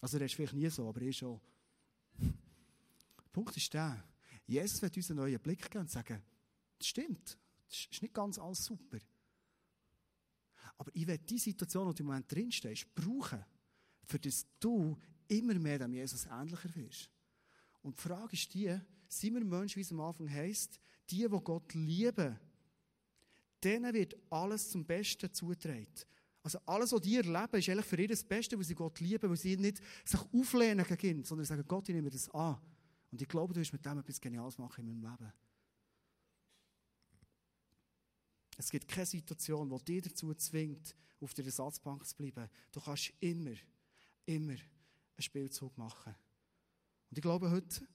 also 0.00 0.18
der 0.18 0.26
ist 0.26 0.34
vielleicht 0.34 0.54
nie 0.54 0.68
so, 0.70 0.88
aber 0.88 1.02
ich 1.02 1.16
schon. 1.16 1.40
Der 2.18 3.30
Punkt 3.32 3.56
ist 3.56 3.72
der, 3.74 4.02
Jesus 4.46 4.80
wird 4.80 4.96
uns 4.96 5.10
einen 5.10 5.20
neuen 5.20 5.40
Blick 5.40 5.70
geben 5.70 5.80
und 5.80 5.90
sagen, 5.90 6.22
das 6.78 6.88
stimmt, 6.88 7.36
das 7.68 7.86
ist 7.90 8.02
nicht 8.02 8.14
ganz 8.14 8.38
alles 8.38 8.64
super. 8.64 8.98
Aber 10.78 10.90
ich 10.94 11.06
werde 11.06 11.24
die 11.24 11.38
Situation, 11.38 11.88
wo 11.88 11.92
du 11.92 12.02
im 12.02 12.06
Moment 12.06 12.30
drinstehst, 12.32 12.94
brauchen, 12.94 13.44
für 14.08 14.18
das 14.18 14.46
du 14.58 14.96
immer 15.28 15.54
mehr 15.54 15.78
dem 15.78 15.92
Jesus 15.92 16.26
ähnlicher 16.26 16.74
wirst. 16.74 17.10
Und 17.82 17.96
die 17.96 18.02
Frage 18.02 18.32
ist 18.32 18.52
die, 18.54 18.76
sind 19.06 19.34
wir 19.34 19.44
Menschen, 19.44 19.76
wie 19.76 19.82
es 19.82 19.92
am 19.92 20.00
Anfang 20.00 20.28
heisst, 20.28 20.80
die, 21.10 21.28
die 21.28 21.40
Gott 21.44 21.74
lieben, 21.74 22.38
denen 23.62 23.94
wird 23.94 24.16
alles 24.30 24.70
zum 24.70 24.84
Besten 24.84 25.32
zugetragen. 25.32 25.86
Also 26.42 26.58
alles, 26.64 26.92
was 26.92 27.00
die 27.02 27.16
erleben, 27.16 27.58
ist 27.58 27.68
eigentlich 27.68 27.84
für 27.84 28.00
ihr 28.00 28.08
das 28.08 28.24
Beste, 28.24 28.56
weil 28.56 28.64
sie 28.64 28.74
Gott 28.74 28.98
lieben, 29.00 29.28
weil 29.28 29.36
sie 29.36 29.56
nicht 29.56 29.82
sich 30.04 30.20
auflehnen 30.32 30.86
gegen 30.86 31.18
ihn, 31.18 31.24
sondern 31.24 31.44
sagen, 31.44 31.64
Gott, 31.66 31.88
ich 31.88 31.94
nehme 31.94 32.10
das 32.10 32.28
an. 32.30 32.58
Und 33.10 33.20
ich 33.20 33.28
glaube, 33.28 33.52
du 33.52 33.60
wirst 33.60 33.72
mit 33.72 33.84
dem 33.84 33.98
etwas 33.98 34.20
Geniales 34.20 34.56
machen 34.56 34.86
in 34.86 35.00
meinem 35.00 35.10
Leben. 35.10 35.32
Es 38.56 38.70
gibt 38.70 38.88
keine 38.88 39.06
Situation, 39.06 39.68
die 39.68 40.00
dich 40.00 40.02
dazu 40.02 40.34
zwingt, 40.34 40.94
auf 41.20 41.34
der 41.34 41.44
Ersatzbank 41.44 42.06
zu 42.06 42.16
bleiben. 42.16 42.48
Du 42.72 42.80
kannst 42.80 43.12
immer 43.20 43.54
immer 44.28 44.52
einen 44.52 44.62
Spielzug 45.18 45.76
machen. 45.78 46.14
Und 47.10 47.16
ich 47.16 47.22
glaube, 47.22 47.50
heute 47.50 47.86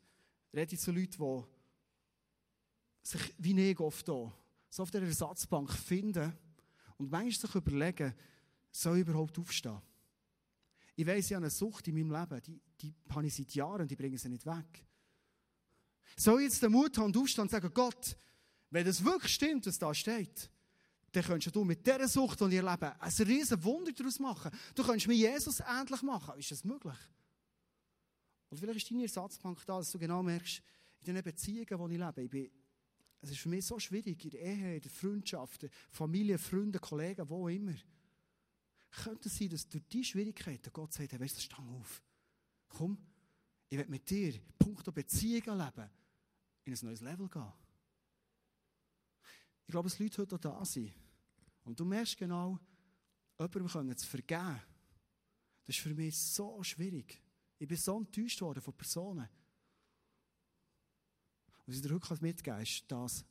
rede 0.54 0.74
ich 0.74 0.82
zu 0.82 0.91
Leuten, 0.91 1.17
die 1.17 3.08
sich 3.08 3.34
wie 3.38 3.69
ich 3.69 3.80
oft 3.80 4.06
hier, 4.06 4.34
so 4.69 4.84
auf 4.84 4.91
der 4.91 5.04
Ersatzbank 5.04 5.72
finden 5.72 6.34
und 6.98 7.12
manchmal 7.12 7.32
sich 7.32 7.56
überlegen, 7.56 8.13
soll 8.72 8.98
ich 8.98 9.08
überhaupt 9.08 9.38
aufstehen? 9.38 9.82
Ich 10.96 11.06
weiss, 11.06 11.28
ich 11.28 11.34
habe 11.34 11.46
eine 11.46 11.52
Sucht 11.52 11.88
in 11.88 11.96
meinem 11.96 12.12
Leben, 12.12 12.41
die, 12.41 12.62
die 12.82 12.93
habe 13.10 13.26
ich 13.28 13.36
seit 13.36 13.54
Jahren 13.54 13.82
und 13.82 13.91
die 13.91 13.96
bringen 13.96 14.17
sie 14.17 14.30
nicht 14.30 14.46
weg. 14.46 14.86
Soll 16.15 16.41
ich 16.41 16.46
jetzt 16.46 16.62
den 16.62 16.72
Mut 16.72 16.98
haben 16.98 17.06
und 17.06 17.17
aufstehen 17.17 17.43
und 17.43 17.52
sagen, 17.52 17.72
Gott, 17.74 18.15
wenn 18.69 18.86
das 18.86 19.04
wirklich 19.04 19.34
stimmt, 19.34 19.65
was 19.65 19.78
da 19.78 19.93
steht, 19.93 20.50
dann 21.13 21.23
könntest 21.23 21.56
du 21.56 21.63
mit 21.63 21.86
dieser 21.86 22.08
Sucht, 22.08 22.39
die 22.41 22.45
ich 22.45 22.56
erlebe, 22.56 22.99
ein 22.99 23.12
riesen 23.12 23.63
Wunder 23.63 23.91
daraus 23.91 24.19
machen. 24.19 24.52
Du 24.73 24.84
könntest 24.84 25.08
mir 25.08 25.13
Jesus 25.13 25.60
ähnlich 25.60 26.02
machen. 26.02 26.39
Ist 26.39 26.52
das 26.52 26.63
möglich? 26.63 26.97
Und 28.49 28.58
vielleicht 28.58 28.78
ist 28.78 28.91
deine 28.91 29.04
Ersatzbank 29.04 29.63
da, 29.65 29.78
dass 29.78 29.91
du 29.91 29.99
genau 29.99 30.23
merkst, 30.23 30.62
in 31.02 31.13
den 31.13 31.23
Beziehungen, 31.23 31.80
wo 31.80 31.88
ich 31.88 31.99
lebe, 31.99 32.21
ich 32.23 32.30
bin, 32.30 32.52
es 33.21 33.30
ist 33.30 33.39
für 33.39 33.49
mich 33.49 33.65
so 33.65 33.78
schwierig, 33.78 34.23
in 34.23 34.32
der 34.32 34.41
Ehe, 34.41 34.76
in 34.76 34.82
der 34.82 34.91
Freundschaft, 34.91 35.67
Familie, 35.91 36.39
Freunde, 36.39 36.80
Kollegen, 36.80 37.30
wo 37.30 37.47
immer. 37.47 37.76
Könnte 39.04 39.30
es 39.30 39.38
sein, 39.38 39.49
dass 39.49 39.69
durch 39.69 39.84
diese 39.91 40.04
Schwierigkeiten 40.04 40.73
Gott 40.73 40.93
sagt, 40.93 41.12
hey, 41.12 41.19
weißt 41.19 41.38
du, 41.38 41.41
stang 41.41 41.67
auf. 41.80 42.04
Komm, 42.69 42.97
ich 43.69 43.78
will 43.78 43.86
mit 43.88 44.10
dir, 44.10 44.34
Punkt 44.58 44.91
Beziehungen 44.93 45.60
leben, 45.60 45.89
in 46.65 46.73
ein 46.73 46.80
neues 46.82 47.02
Level 47.02 47.30
gehen. 47.30 47.54
Ich 49.65 49.71
glaube, 49.71 49.89
dass 49.89 49.99
Leute 49.99 50.21
heute 50.21 50.39
da 50.39 50.65
sind. 50.65 50.91
Und 51.63 51.80
du 51.80 51.86
merkst 51.86 52.17
genau, 52.17 52.60
jemandem 53.39 53.97
zu 53.97 54.08
vergeben, 54.08 54.62
das 55.65 55.78
ist 55.78 55.82
für 55.82 55.93
mich 55.93 56.17
so 56.17 56.62
schwierig. 56.63 57.21
Ich 57.58 57.67
bin 57.67 57.78
so 57.78 57.97
enttäuscht 57.97 58.41
worden 58.41 58.62
von 58.62 58.73
Personen. 58.73 59.30
Was 61.65 61.76
ich 61.76 61.82
dir 61.82 61.93
heute 61.93 62.21
mitgeben 62.21 62.62
ist 62.62 62.84
das, 62.89 63.26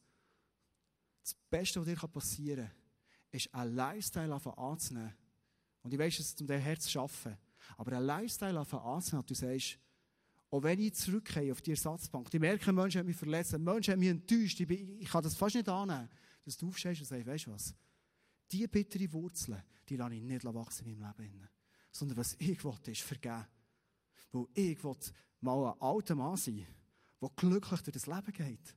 das 1.23 1.35
Beste, 1.51 1.81
was 1.81 1.87
dir 1.87 2.09
passieren 2.09 2.67
kann, 2.67 2.77
ist 3.31 3.55
ein 3.55 3.75
Lifestyle 3.75 4.35
anzunehmen. 4.35 5.15
Und 5.83 5.93
ich 5.93 5.99
weiß, 5.99 6.17
dass 6.17 6.35
es 6.35 6.41
um 6.41 6.47
dein 6.47 6.61
Herz 6.61 6.85
zu 6.85 7.01
arbeiten. 7.01 7.37
Aber 7.77 7.97
ein 7.97 8.05
Lifestyle 8.05 8.59
anzunehmen, 8.59 9.27
du 9.27 9.35
sagst, 9.35 9.79
auch 10.51 10.63
wenn 10.63 10.81
ich 10.81 10.95
zurückgehe 10.95 11.51
auf 11.53 11.63
die 11.63 11.71
Ersatzbank, 11.71 12.31
die 12.31 12.39
merken, 12.39 12.75
Menschen 12.75 12.99
haben 12.99 13.07
mich 13.07 13.17
verletzt, 13.17 13.57
Menschen 13.59 13.93
haben 13.93 14.01
mich 14.01 14.11
enttäuscht, 14.11 14.61
ich, 14.61 14.67
bin, 14.67 15.01
ich 15.01 15.09
kann 15.09 15.23
das 15.23 15.35
fast 15.35 15.55
nicht 15.55 15.69
annehmen, 15.69 16.11
dass 16.45 16.59
du 16.59 16.69
aufstehst 16.69 17.01
und 17.01 17.07
sagst, 17.07 17.27
weißt 17.27 17.47
du 17.47 17.53
was, 17.53 17.75
diese 18.53 18.69
bittere 18.69 19.13
Wurzeln, 19.13 19.63
die 19.89 19.97
lasse 19.97 20.15
ich 20.15 20.23
nicht 20.23 20.45
wachsen 20.45 20.87
in 20.87 20.99
meinem 20.99 21.15
Leben. 21.19 21.49
Sondern 21.91 22.19
was 22.19 22.37
ich 22.39 22.63
will, 22.65 22.75
ist 22.87 23.01
vergeben. 23.01 23.47
Weil 24.33 24.47
ich 24.55 24.83
will 24.85 24.97
mal 25.41 25.73
ein 25.73 25.81
alter 25.81 26.15
Mann 26.15 26.37
sein, 26.37 26.67
der 27.21 27.31
glücklich 27.37 27.81
durch 27.81 27.95
das 27.95 28.07
Leben 28.07 28.33
geht. 28.33 28.77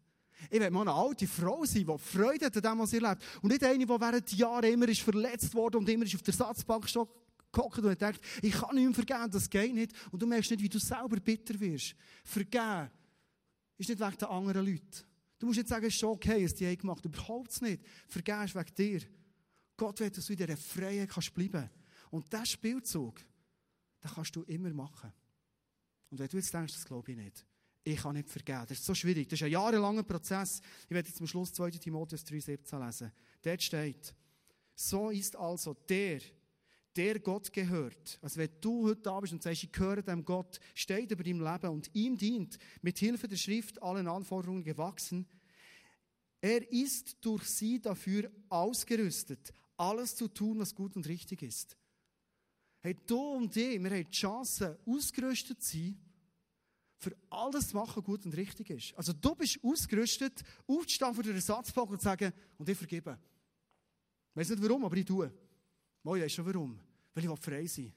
Ich 0.49 0.59
will 0.59 0.69
mal 0.69 0.81
eine 0.81 0.93
alte 0.93 1.27
Frau 1.27 1.63
sein, 1.65 1.85
die 1.85 1.97
Freude 1.97 2.45
hat 2.45 2.57
an 2.57 2.63
dem, 2.63 2.79
was 2.79 2.89
sie 2.89 2.99
lebt. 2.99 3.23
Und 3.41 3.51
nicht 3.51 3.63
eine, 3.63 3.77
die 3.77 3.87
während 3.87 4.33
Jahren 4.33 4.73
immer 4.73 4.87
ist 4.89 5.01
verletzt 5.01 5.53
worden 5.53 5.77
und 5.77 5.89
immer 5.89 6.05
ist 6.05 6.15
auf 6.15 6.23
der 6.23 6.33
Satzbank 6.33 6.85
gehockt 7.51 7.79
und 7.79 8.01
denkt, 8.01 8.19
ich 8.41 8.51
kann 8.51 8.75
nicht 8.75 8.85
mehr 8.85 8.93
vergeben, 8.93 9.31
das 9.31 9.49
geht 9.49 9.73
nicht. 9.73 9.93
Und 10.11 10.21
du 10.21 10.27
merkst 10.27 10.51
nicht, 10.51 10.61
wie 10.61 10.69
du 10.69 10.79
selber 10.79 11.17
bitter 11.17 11.57
wirst. 11.59 11.95
Vergeben 12.23 12.89
ist 13.77 13.89
nicht 13.89 13.99
wegen 13.99 14.17
den 14.17 14.27
anderen 14.27 14.65
Leuten. 14.65 15.05
Du 15.39 15.45
musst 15.45 15.57
nicht 15.57 15.69
sagen, 15.69 15.85
es 15.85 15.93
ist 15.93 15.99
schon 15.99 16.09
okay, 16.09 16.43
was 16.43 16.55
die 16.55 16.67
haben 16.67 16.77
gemacht. 16.77 17.03
Überhaupt 17.05 17.61
nicht. 17.61 17.81
Vergeben 18.07 18.43
ist 18.43 18.55
wegen 18.55 18.75
dir. 18.75 19.01
Gott 19.77 19.99
will, 19.99 20.09
dass 20.09 20.25
du 20.25 20.33
in 20.33 20.37
dieser 20.37 20.57
Freiheit 20.57 21.09
kannst 21.09 21.33
bleiben 21.33 21.69
Und 22.11 22.31
diesen 22.31 22.45
Spielzug, 22.45 23.19
den 24.03 24.11
kannst 24.11 24.35
du 24.35 24.43
immer 24.43 24.73
machen. 24.73 25.11
Und 26.09 26.19
wenn 26.19 26.27
du 26.27 26.37
jetzt 26.37 26.53
denkst, 26.53 26.73
das 26.73 26.85
glaube 26.85 27.11
ich 27.11 27.17
nicht. 27.17 27.45
Ich 27.83 28.01
kann 28.01 28.15
nicht 28.15 28.29
vergeben. 28.29 28.65
Das 28.67 28.79
ist 28.79 28.85
so 28.85 28.95
schwierig. 28.95 29.27
Das 29.27 29.39
ist 29.39 29.43
ein 29.43 29.51
jahrelanger 29.51 30.03
Prozess. 30.03 30.61
Ich 30.85 30.91
werde 30.91 31.07
jetzt 31.07 31.17
zum 31.17 31.27
Schluss 31.27 31.53
2. 31.53 31.71
Timotheus 31.71 32.25
3,17 32.25 32.83
lesen. 32.83 33.11
Dort 33.41 33.61
steht, 33.61 34.15
so 34.73 35.09
ist 35.09 35.35
also 35.35 35.73
der, 35.73 36.21
der 36.95 37.19
Gott 37.19 37.51
gehört. 37.51 38.17
Also 38.21 38.39
wenn 38.39 38.49
du 38.61 38.87
heute 38.87 39.01
da 39.01 39.19
bist 39.19 39.33
und 39.33 39.43
sagst, 39.43 39.63
ich 39.63 39.71
gehöre 39.71 40.01
dem 40.01 40.25
Gott, 40.25 40.59
steht 40.73 41.11
über 41.11 41.23
deinem 41.23 41.41
Leben 41.41 41.69
und 41.69 41.93
ihm 41.93 42.17
dient, 42.17 42.57
mit 42.81 42.97
Hilfe 42.97 43.27
der 43.27 43.37
Schrift 43.37 43.81
allen 43.83 44.07
Anforderungen 44.07 44.63
gewachsen, 44.63 45.27
er 46.41 46.71
ist 46.71 47.17
durch 47.21 47.43
sie 47.43 47.81
dafür 47.81 48.31
ausgerüstet, 48.49 49.51
alles 49.77 50.15
zu 50.15 50.27
tun, 50.27 50.59
was 50.59 50.73
gut 50.73 50.95
und 50.95 51.07
richtig 51.07 51.41
ist. 51.41 51.77
Hey, 52.81 52.95
du 53.05 53.17
und 53.17 53.55
ich, 53.55 53.81
wir 53.81 53.89
haben 53.89 54.05
die 54.05 54.11
Chance, 54.11 54.77
ausgerüstet 54.85 55.61
zu 55.61 55.77
sein, 55.77 55.99
für 56.97 57.15
alles 57.29 57.69
zu 57.69 57.75
machen, 57.75 57.97
was 57.97 58.03
gut 58.03 58.25
und 58.25 58.35
richtig 58.35 58.69
ist. 58.69 58.93
Also 58.95 59.13
du 59.13 59.35
bist 59.35 59.59
ausgerüstet, 59.63 60.43
aufzustehen 60.67 61.13
vor 61.13 61.23
der 61.23 61.35
Ersatzbank 61.35 61.89
und 61.89 61.99
zu 61.99 62.05
sagen, 62.05 62.31
und 62.57 62.69
ich 62.69 62.77
vergebe. 62.77 63.19
Ich 64.31 64.35
weiß 64.35 64.49
nicht 64.49 64.61
warum, 64.61 64.85
aber 64.85 64.97
ich 64.97 65.05
tue. 65.05 65.31
Mal, 66.03 66.17
ich 66.17 66.23
weiß 66.23 66.31
schon 66.31 66.45
warum. 66.45 66.79
Weil 67.13 67.25
ich 67.25 67.39
frei 67.39 67.65
sein 67.65 67.85
will. 67.85 67.93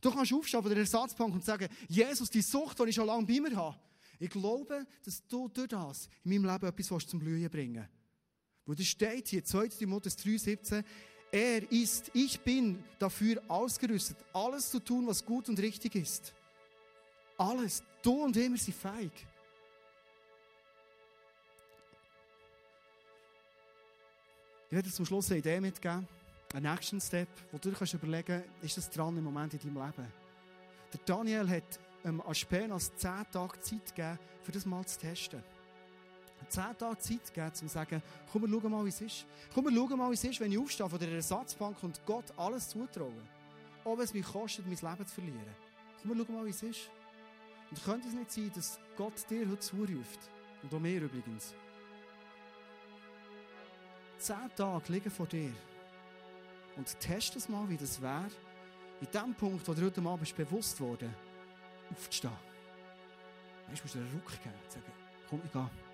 Du 0.00 0.10
kannst 0.10 0.32
aufstehen 0.32 0.62
von 0.62 0.70
der 0.70 0.80
Ersatzbank 0.80 1.34
und 1.34 1.44
sagen, 1.44 1.68
Jesus, 1.88 2.30
die 2.30 2.42
Sucht, 2.42 2.78
die 2.78 2.88
ich 2.88 2.94
schon 2.94 3.06
lange 3.06 3.26
bei 3.26 3.40
mir 3.40 3.54
habe, 3.54 3.78
ich 4.18 4.30
glaube, 4.30 4.86
dass 5.04 5.26
du 5.26 5.48
durch 5.48 5.68
das 5.68 6.08
in 6.24 6.30
meinem 6.30 6.52
Leben 6.52 6.66
etwas 6.66 7.06
zum 7.06 7.18
Blühen 7.18 7.50
bringen 7.50 7.76
willst. 7.76 7.95
Wo 8.66 8.74
das 8.74 8.86
steht 8.86 9.28
hier, 9.28 9.44
2. 9.44 9.68
Timotheus 9.68 10.18
3,17, 10.18 10.84
er 11.30 11.70
ist, 11.70 12.10
ich 12.14 12.40
bin 12.40 12.82
dafür 12.98 13.42
ausgerüstet, 13.48 14.16
alles 14.32 14.70
zu 14.70 14.80
tun, 14.80 15.06
was 15.06 15.24
gut 15.24 15.48
und 15.48 15.58
richtig 15.60 15.94
ist. 15.94 16.34
Alles. 17.38 17.82
Du 18.02 18.24
und 18.24 18.36
immer 18.36 18.56
sind 18.56 18.76
feig. 18.76 19.12
Ich 24.68 24.72
werde 24.72 24.90
zum 24.90 25.06
Schluss 25.06 25.30
eine 25.30 25.38
Idee 25.38 25.60
mitgeben, 25.60 26.08
einen 26.52 26.66
Action 26.66 27.00
Step, 27.00 27.28
wo 27.52 27.58
du 27.58 27.70
dir 27.70 27.94
überlegen 27.94 28.42
kannst, 28.42 28.64
ist 28.64 28.76
das 28.78 28.90
dran 28.90 29.16
im 29.16 29.24
Moment 29.24 29.54
in 29.54 29.60
deinem 29.60 29.86
Leben? 29.86 30.12
Der 30.92 31.00
Daniel 31.04 31.48
hat 31.48 31.78
ähm, 32.04 32.20
Aspenas 32.22 32.94
10 32.96 33.30
Tage 33.30 33.60
Zeit 33.60 33.94
gegeben, 33.94 34.18
für 34.42 34.52
das 34.52 34.66
mal 34.66 34.84
zu 34.86 34.98
testen. 34.98 35.42
10 36.48 36.78
Tage 36.78 36.98
Zeit 36.98 37.24
gegeben, 37.26 37.48
um 37.48 37.54
zu 37.54 37.68
sagen, 37.68 38.02
komm, 38.32 38.42
wir 38.42 38.60
schauen 38.60 38.70
mal, 38.70 38.84
wie 38.84 38.88
es 38.88 39.00
ist. 39.00 39.26
Komm, 39.54 39.64
wir 39.64 39.72
schauen 39.72 39.98
mal, 39.98 40.10
wie 40.10 40.14
es 40.14 40.24
ist, 40.24 40.40
wenn 40.40 40.52
ich 40.52 40.58
aufstehe 40.58 40.88
von 40.88 40.98
der 40.98 41.12
Ersatzbank 41.12 41.82
und 41.82 42.00
Gott 42.06 42.32
alles 42.36 42.68
zutraue. 42.68 43.22
Ob 43.84 44.00
es 44.00 44.12
mich 44.12 44.26
kostet, 44.26 44.66
mein 44.66 44.76
Leben 44.76 45.06
zu 45.06 45.14
verlieren. 45.14 45.54
Komm, 46.02 46.16
wir 46.16 46.24
schauen 46.24 46.34
mal, 46.34 46.46
wie 46.46 46.50
es 46.50 46.62
ist. 46.62 46.90
Und 47.70 47.84
könnte 47.84 48.08
es 48.08 48.14
nicht 48.14 48.30
sein, 48.30 48.52
dass 48.54 48.78
Gott 48.96 49.28
dir 49.28 49.48
heute 49.48 49.58
zuruft, 49.58 50.20
und 50.62 50.74
auch 50.74 50.80
mir 50.80 51.02
übrigens, 51.02 51.54
zehn 54.18 54.50
Tage 54.56 54.92
liegen 54.92 55.10
vor 55.10 55.26
dir 55.26 55.52
und 56.76 57.00
test 57.00 57.36
es 57.36 57.48
mal, 57.48 57.68
wie 57.68 57.76
das 57.76 58.00
wäre, 58.00 58.30
in 59.00 59.08
dem 59.12 59.34
Punkt, 59.34 59.66
wo 59.66 59.74
dir 59.74 59.86
heute 59.86 60.00
Abend 60.00 60.36
bewusst 60.36 60.80
wurde, 60.80 61.08
aufzustehen. 61.90 62.32
Weißt 63.68 63.80
du, 63.80 63.84
musst 63.84 63.94
du 63.94 63.98
einen 63.98 64.12
Ruck 64.12 64.42
geben 64.42 64.54
und 64.64 64.72
sagen, 64.72 64.92
komm, 65.28 65.42
ich 65.44 65.52
gehe. 65.52 65.85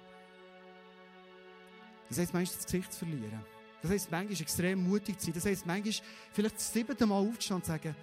Das 2.13 2.19
heisst, 2.19 2.35
manchmal 2.35 2.57
das 2.59 2.67
Gesicht 2.67 2.93
zu 2.93 2.99
verlieren. 2.99 3.41
Das 3.81 3.91
heisst, 3.91 4.11
manchmal 4.11 4.39
extrem 4.39 4.87
mutig 4.87 5.19
zu 5.19 5.25
sein. 5.25 5.35
Das 5.35 5.47
heisst, 5.47 5.65
manchmal 5.65 5.95
vielleicht 6.33 6.57
das 6.57 6.71
siebte 6.71 7.07
Mal 7.07 7.17
aufzustehen 7.17 7.57
und 7.57 7.65
zu 7.65 7.73
sagen, 7.73 7.97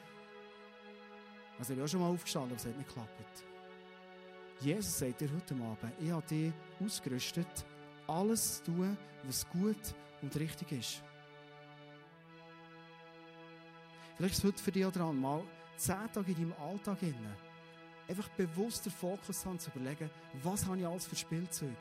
also 1.59 1.73
ich 1.73 1.77
bin 1.77 1.85
auch 1.85 1.89
schon 1.89 1.99
mal 1.99 2.07
aufgestanden, 2.07 2.51
aber 2.51 2.59
es 2.59 2.65
hat 2.65 2.75
nicht 2.75 2.87
geklappt. 2.87 3.43
Jesus 4.61 4.97
sagt 4.97 5.21
dir 5.21 5.29
heute 5.31 5.53
Abend, 5.53 5.93
ich 5.99 6.09
habe 6.09 6.25
dich 6.25 6.51
ausgerüstet, 6.83 7.65
alles 8.07 8.63
zu 8.63 8.71
tun, 8.71 8.97
was 9.25 9.47
gut 9.47 9.93
und 10.23 10.35
richtig 10.37 10.71
ist. 10.71 11.03
Vielleicht 14.17 14.33
ist 14.33 14.39
es 14.39 14.43
heute 14.43 14.63
für 14.63 14.71
dich 14.71 14.87
dran, 14.87 15.21
mal 15.21 15.43
zehn 15.77 16.11
Tage 16.11 16.31
in 16.31 16.35
deinem 16.35 16.53
Alltag 16.53 16.99
hinein, 16.99 17.37
einfach 18.07 18.27
bewusst 18.29 18.87
den 18.87 18.91
Fokus 18.91 19.45
haben, 19.45 19.59
zu 19.59 19.69
überlegen, 19.69 20.09
was 20.41 20.65
habe 20.65 20.79
ich 20.79 20.87
alles 20.87 21.05
für 21.05 21.15
Spielzeug. 21.15 21.77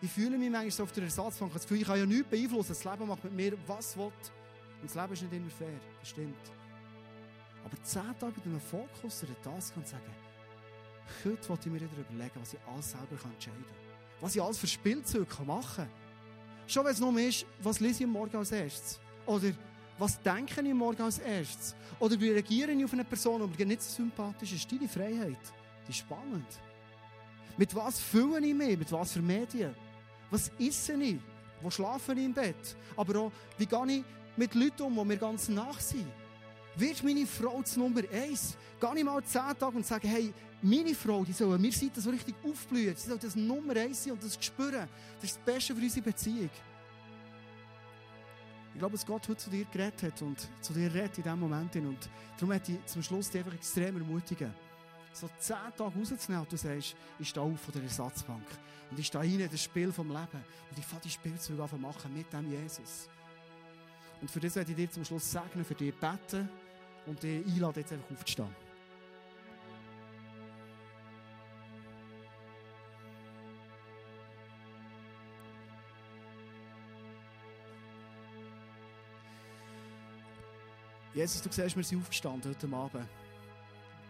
Ich 0.00 0.10
fühle 0.10 0.36
mich 0.36 0.50
manchmal 0.50 0.70
so 0.70 0.82
auf 0.82 0.92
der 0.92 1.04
Ersatzbank, 1.04 1.52
das 1.52 1.62
Gefühl, 1.62 1.80
ich 1.80 1.86
kann 1.86 1.98
ja 1.98 2.06
nichts 2.06 2.28
beeinflussen, 2.28 2.68
das 2.68 2.84
Leben 2.84 3.06
macht 3.06 3.24
mit 3.24 3.32
mir, 3.32 3.52
was 3.66 3.96
will. 3.96 4.04
Und 4.04 4.14
das 4.84 4.94
Leben 4.94 5.12
ist 5.12 5.22
nicht 5.22 5.32
immer 5.32 5.50
fair, 5.50 5.80
das 6.00 6.08
stimmt. 6.08 6.52
Aber 7.64 7.82
zehn 7.82 8.18
Tage 8.18 8.34
mit 8.36 8.44
einem 8.44 8.60
Fokus 8.60 9.22
oder 9.22 9.32
das 9.42 9.72
kann 9.72 9.84
sagen, 9.84 10.02
heute 11.24 11.48
wollte 11.48 11.68
ich 11.68 11.72
mir 11.72 11.80
wieder 11.80 12.08
überlegen, 12.10 12.40
was 12.40 12.52
ich 12.52 12.60
alles 12.70 12.90
selber 12.90 13.12
entscheiden 13.12 13.64
kann. 13.66 13.76
Was 14.20 14.36
ich 14.36 14.42
alles 14.42 14.58
für 14.58 14.66
Spielzeug 14.66 15.28
machen 15.46 15.76
kann. 15.76 15.88
Schon 16.66 16.84
wenn 16.84 16.92
es 16.92 17.00
nur 17.00 17.18
ist, 17.18 17.46
was 17.62 17.80
lese 17.80 18.04
ich 18.04 18.08
morgen 18.08 18.36
als 18.36 18.52
erstes? 18.52 19.00
Oder 19.26 19.52
was 19.98 20.20
denke 20.20 20.60
ich 20.60 20.74
morgen 20.74 21.02
als 21.02 21.18
erstes? 21.18 21.74
Oder 21.98 22.20
wie 22.20 22.30
reagiere 22.30 22.72
ich 22.72 22.84
auf 22.84 22.92
eine 22.92 23.04
Person, 23.04 23.50
die 23.52 23.58
mir 23.58 23.66
nicht 23.66 23.82
so 23.82 24.02
sympathisch 24.02 24.52
ist? 24.52 24.70
Deine 24.70 24.88
Freiheit, 24.88 25.38
die 25.86 25.90
ist 25.90 25.98
spannend. 25.98 26.46
Mit 27.56 27.74
was 27.74 28.00
fühle 28.00 28.46
ich 28.46 28.54
mich? 28.54 28.78
Mit 28.78 28.90
was 28.90 29.12
für 29.12 29.22
Medien? 29.22 29.74
Was 30.30 30.50
esse 30.58 30.94
ich? 30.94 31.16
Wo 31.60 31.70
schlafe 31.70 32.12
ich 32.12 32.24
im 32.24 32.34
Bett? 32.34 32.76
Aber 32.96 33.18
auch, 33.20 33.32
wie 33.56 33.66
gehe 33.66 33.86
ich 33.88 34.04
mit 34.36 34.54
Leuten 34.54 34.82
um, 34.82 34.94
die 34.94 35.04
mir 35.04 35.16
ganz 35.16 35.48
nach 35.48 35.80
sind? 35.80 36.06
Wird 36.76 37.02
meine 37.04 37.26
Frau 37.26 37.62
zur 37.62 37.84
Nummer 37.84 38.02
eins? 38.12 38.56
Gehe 38.80 38.90
ich 38.96 39.04
mal 39.04 39.22
zehn 39.22 39.58
Tage 39.58 39.76
und 39.76 39.86
sage, 39.86 40.08
hey, 40.08 40.32
meine 40.60 40.94
Frau, 40.94 41.24
die 41.24 41.32
soll 41.32 41.58
mir 41.58 41.72
Seite 41.72 42.00
so 42.00 42.10
richtig 42.10 42.34
aufblühen. 42.44 42.96
Sie 42.96 43.08
soll 43.08 43.18
das 43.18 43.36
Nummer 43.36 43.76
eins 43.76 44.02
sein 44.02 44.14
und 44.14 44.24
das 44.24 44.36
spüren. 44.40 44.88
Das 45.20 45.30
ist 45.30 45.36
das 45.36 45.44
Beste 45.44 45.74
für 45.74 45.80
unsere 45.80 46.04
Beziehung. 46.04 46.50
Ich 48.72 48.78
glaube, 48.80 48.92
dass 48.92 49.06
Gott 49.06 49.28
heute 49.28 49.36
zu 49.36 49.50
dir 49.50 49.64
geredet 49.66 50.02
hat 50.02 50.22
und 50.22 50.48
zu 50.60 50.72
dir 50.72 50.92
redet 50.92 51.18
in 51.18 51.22
diesem 51.22 51.38
Moment. 51.38 51.76
Und 51.76 52.10
darum 52.34 52.48
möchte 52.48 52.72
ich 52.72 52.84
zum 52.86 53.02
Schluss 53.04 53.30
dich 53.30 53.40
einfach 53.40 53.54
extrem 53.54 53.96
ermutigen, 53.96 54.52
so 55.14 55.30
zehn 55.38 55.56
Tage 55.76 55.92
rauszunehmen 55.96 56.42
und 56.44 56.52
du 56.52 56.56
sagst, 56.56 56.96
ich 57.18 57.28
stehe 57.28 57.46
auf 57.46 57.60
von 57.60 57.72
der 57.72 57.82
Ersatzbank. 57.84 58.46
Und 58.90 58.98
ich 58.98 59.06
stehe 59.06 59.22
rein 59.22 59.40
in 59.40 59.50
das 59.50 59.62
Spiel 59.62 59.92
vom 59.92 60.08
Leben. 60.08 60.44
Und 60.70 60.78
ich 60.78 60.84
fange 60.84 61.02
die 61.02 61.10
Spielzeuge 61.10 61.62
an 61.62 61.80
machen 61.80 62.12
mit 62.12 62.32
dem 62.32 62.50
Jesus. 62.50 63.08
Und 64.20 64.30
für 64.30 64.40
das 64.40 64.56
werde 64.56 64.70
ich 64.72 64.76
dir 64.76 64.90
zum 64.90 65.04
Schluss 65.04 65.30
segnen, 65.30 65.64
für 65.64 65.74
dich 65.74 65.94
beten 65.94 66.48
und 67.06 67.22
dich 67.22 67.46
einladen, 67.46 67.80
jetzt 67.80 67.92
einfach 67.92 68.10
aufzustehen. 68.10 68.64
Jesus, 81.14 81.40
du 81.40 81.52
siehst, 81.52 81.76
wir 81.76 81.84
sind 81.84 82.00
aufgestanden 82.00 82.50
heute 82.50 82.76
Abend. 82.76 83.08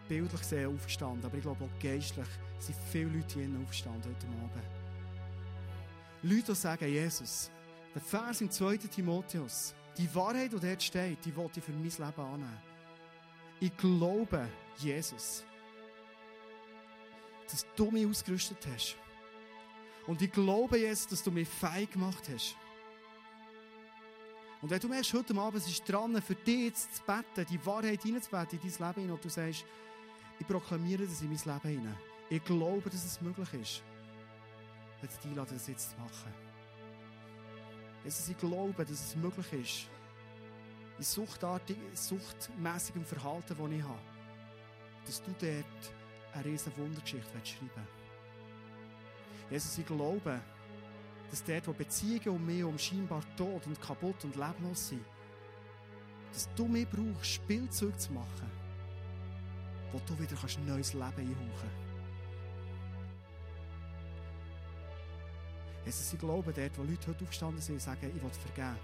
Bildlich 0.07 0.41
sehr 0.43 0.69
aufgestanden, 0.69 1.25
aber 1.25 1.35
ich 1.35 1.43
glaube 1.43 1.65
auch 1.65 1.81
geistlich 1.81 2.27
sind 2.59 2.77
viele 2.91 3.09
Leute 3.09 3.39
hier 3.39 3.49
aufgestanden 3.59 4.03
heute 4.03 4.27
Abend. 4.27 4.63
Leute, 6.21 6.53
die 6.53 6.55
sagen, 6.55 6.87
Jesus, 6.87 7.51
der 7.93 8.01
Vers 8.01 8.41
im 8.41 8.49
2. 8.49 8.77
Timotheus, 8.77 9.73
die 9.97 10.13
Wahrheit, 10.13 10.51
die 10.51 10.59
dort 10.59 10.83
steht, 10.83 11.23
die 11.25 11.35
wollte 11.35 11.59
ich 11.59 11.65
für 11.65 11.71
mein 11.71 11.83
Leben 11.83 12.01
annehmen. 12.01 12.59
Ich 13.59 13.75
glaube, 13.77 14.47
Jesus, 14.77 15.43
dass 17.49 17.65
du 17.75 17.91
mich 17.91 18.05
ausgerüstet 18.05 18.57
hast. 18.73 18.95
Und 20.07 20.21
ich 20.21 20.31
glaube, 20.31 20.77
Jesus, 20.77 21.07
dass 21.07 21.23
du 21.23 21.31
mich 21.31 21.47
feig 21.47 21.91
gemacht 21.91 22.29
hast. 22.33 22.55
Und 24.61 24.69
wenn 24.69 24.79
du 24.79 24.87
merkst, 24.87 25.13
heute 25.13 25.35
Abend 25.37 25.65
ist 25.65 25.87
dran, 25.87 26.19
für 26.21 26.35
dich 26.35 26.65
jetzt 26.65 26.95
zu 26.95 27.03
beten, 27.03 27.45
die 27.49 27.65
Wahrheit 27.65 28.01
hineinzubeten 28.01 28.59
in 28.61 28.71
dein 28.77 28.95
Leben 28.95 29.11
und 29.11 29.23
du 29.23 29.29
sagst, 29.29 29.65
ich 30.39 30.47
proklamiere 30.47 31.05
das 31.05 31.21
in 31.21 31.29
mein 31.29 31.37
Leben 31.37 31.79
hinein. 31.79 31.97
Ich 32.29 32.43
glaube, 32.43 32.89
dass 32.89 33.05
es 33.05 33.21
möglich 33.21 33.53
ist. 33.53 33.83
Werde 35.01 35.15
dich 35.15 35.25
einladen, 35.25 35.53
das 35.53 35.67
jetzt 35.67 35.91
zu 35.91 35.97
machen. 35.97 36.33
Jesus, 38.03 38.29
ich 38.29 38.37
glaube, 38.37 38.85
dass 38.85 38.91
es 38.91 39.15
möglich 39.15 39.53
ist, 39.53 39.89
in 40.97 41.03
suchtartig, 41.03 41.77
suchtmäßigem 41.93 43.05
Verhalten, 43.05 43.55
das 43.57 43.71
ich 43.71 43.83
habe, 43.83 43.99
dass 45.05 45.23
du 45.23 45.31
dort 45.39 45.93
eine 46.33 46.45
riesige 46.45 46.77
Wundergeschichte 46.77 47.31
schreiben 47.43 47.69
willst. 47.75 49.51
Jesus, 49.51 49.77
ich 49.77 49.85
glaube, 49.85 50.39
dass 51.29 51.43
dort, 51.43 51.67
wo 51.67 51.73
Beziehungen 51.73 52.29
um 52.29 52.45
mich 52.45 52.63
um 52.63 52.77
scheinbar 52.77 53.23
tot 53.35 53.65
und 53.67 53.81
kaputt 53.81 54.23
und 54.23 54.35
leblos 54.35 54.89
sind, 54.89 55.05
dass 56.31 56.53
du 56.55 56.67
mich 56.67 56.87
brauchst, 56.89 57.31
Spielzeug 57.33 57.99
zu 57.99 58.13
machen, 58.13 58.51
wo 59.91 59.99
du 60.05 60.19
wieder 60.19 60.35
kannst 60.35 60.59
neues 60.59 60.93
Leben 60.93 61.03
einhauchen. 61.03 61.85
Jesus, 65.85 66.13
ich 66.13 66.19
glaube, 66.19 66.51
dort, 66.51 66.77
wo 66.77 66.83
Leute 66.83 67.07
heute 67.07 67.23
aufgestanden 67.23 67.61
sind 67.61 67.81
sagen, 67.81 68.11
ich 68.15 68.21
will 68.21 68.29
vergeben, 68.31 68.77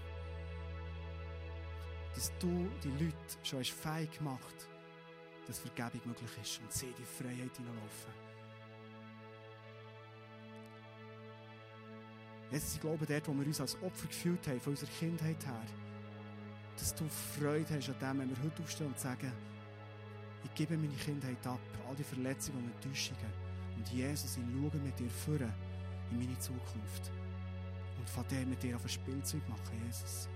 dass 2.14 2.32
du 2.38 2.68
die 2.84 3.04
Leute 3.04 3.16
schon 3.42 3.58
hast 3.58 3.70
fähig 3.70 4.18
gemacht 4.18 4.68
dass 5.46 5.58
Vergebung 5.58 6.00
möglich 6.06 6.30
ist 6.40 6.60
und 6.60 6.72
sie 6.72 6.92
die 6.98 7.04
Freiheit 7.04 7.56
hineinlaufen. 7.56 8.12
Jesus, 12.50 12.74
ich 12.74 12.80
glaube, 12.80 13.06
dort, 13.06 13.28
wo 13.28 13.32
wir 13.32 13.46
uns 13.46 13.60
als 13.60 13.74
Opfer 13.82 14.06
gefühlt 14.06 14.46
haben, 14.46 14.60
von 14.60 14.72
unserer 14.72 14.90
Kindheit 14.98 15.44
her, 15.44 15.62
dass 16.76 16.94
du 16.94 17.04
Freude 17.08 17.66
hast 17.74 17.88
an 17.88 17.98
dem, 17.98 18.20
wenn 18.20 18.30
wir 18.30 18.44
heute 18.44 18.62
aufstehen 18.62 18.88
und 18.88 18.98
sagen, 18.98 19.32
ich 20.44 20.54
gebe 20.54 20.76
meine 20.76 20.94
Kindheit 20.94 21.46
ab, 21.46 21.60
all 21.88 21.96
die 21.96 22.04
Verletzungen 22.04 22.64
und 22.64 22.72
Enttäuschungen. 22.74 23.32
Und 23.76 23.88
Jesus, 23.88 24.36
ich 24.36 24.42
schaue 24.42 24.80
mit 24.80 24.98
dir 24.98 25.10
vor 25.10 25.34
in 26.10 26.18
meine 26.18 26.38
Zukunft. 26.38 27.10
Und 27.98 28.08
von 28.08 28.26
dem 28.28 28.50
mit 28.50 28.62
dir 28.62 28.76
auf 28.76 28.84
ein 28.84 28.88
Spielzeug 28.88 29.48
machen, 29.48 29.80
Jesus. 29.86 30.28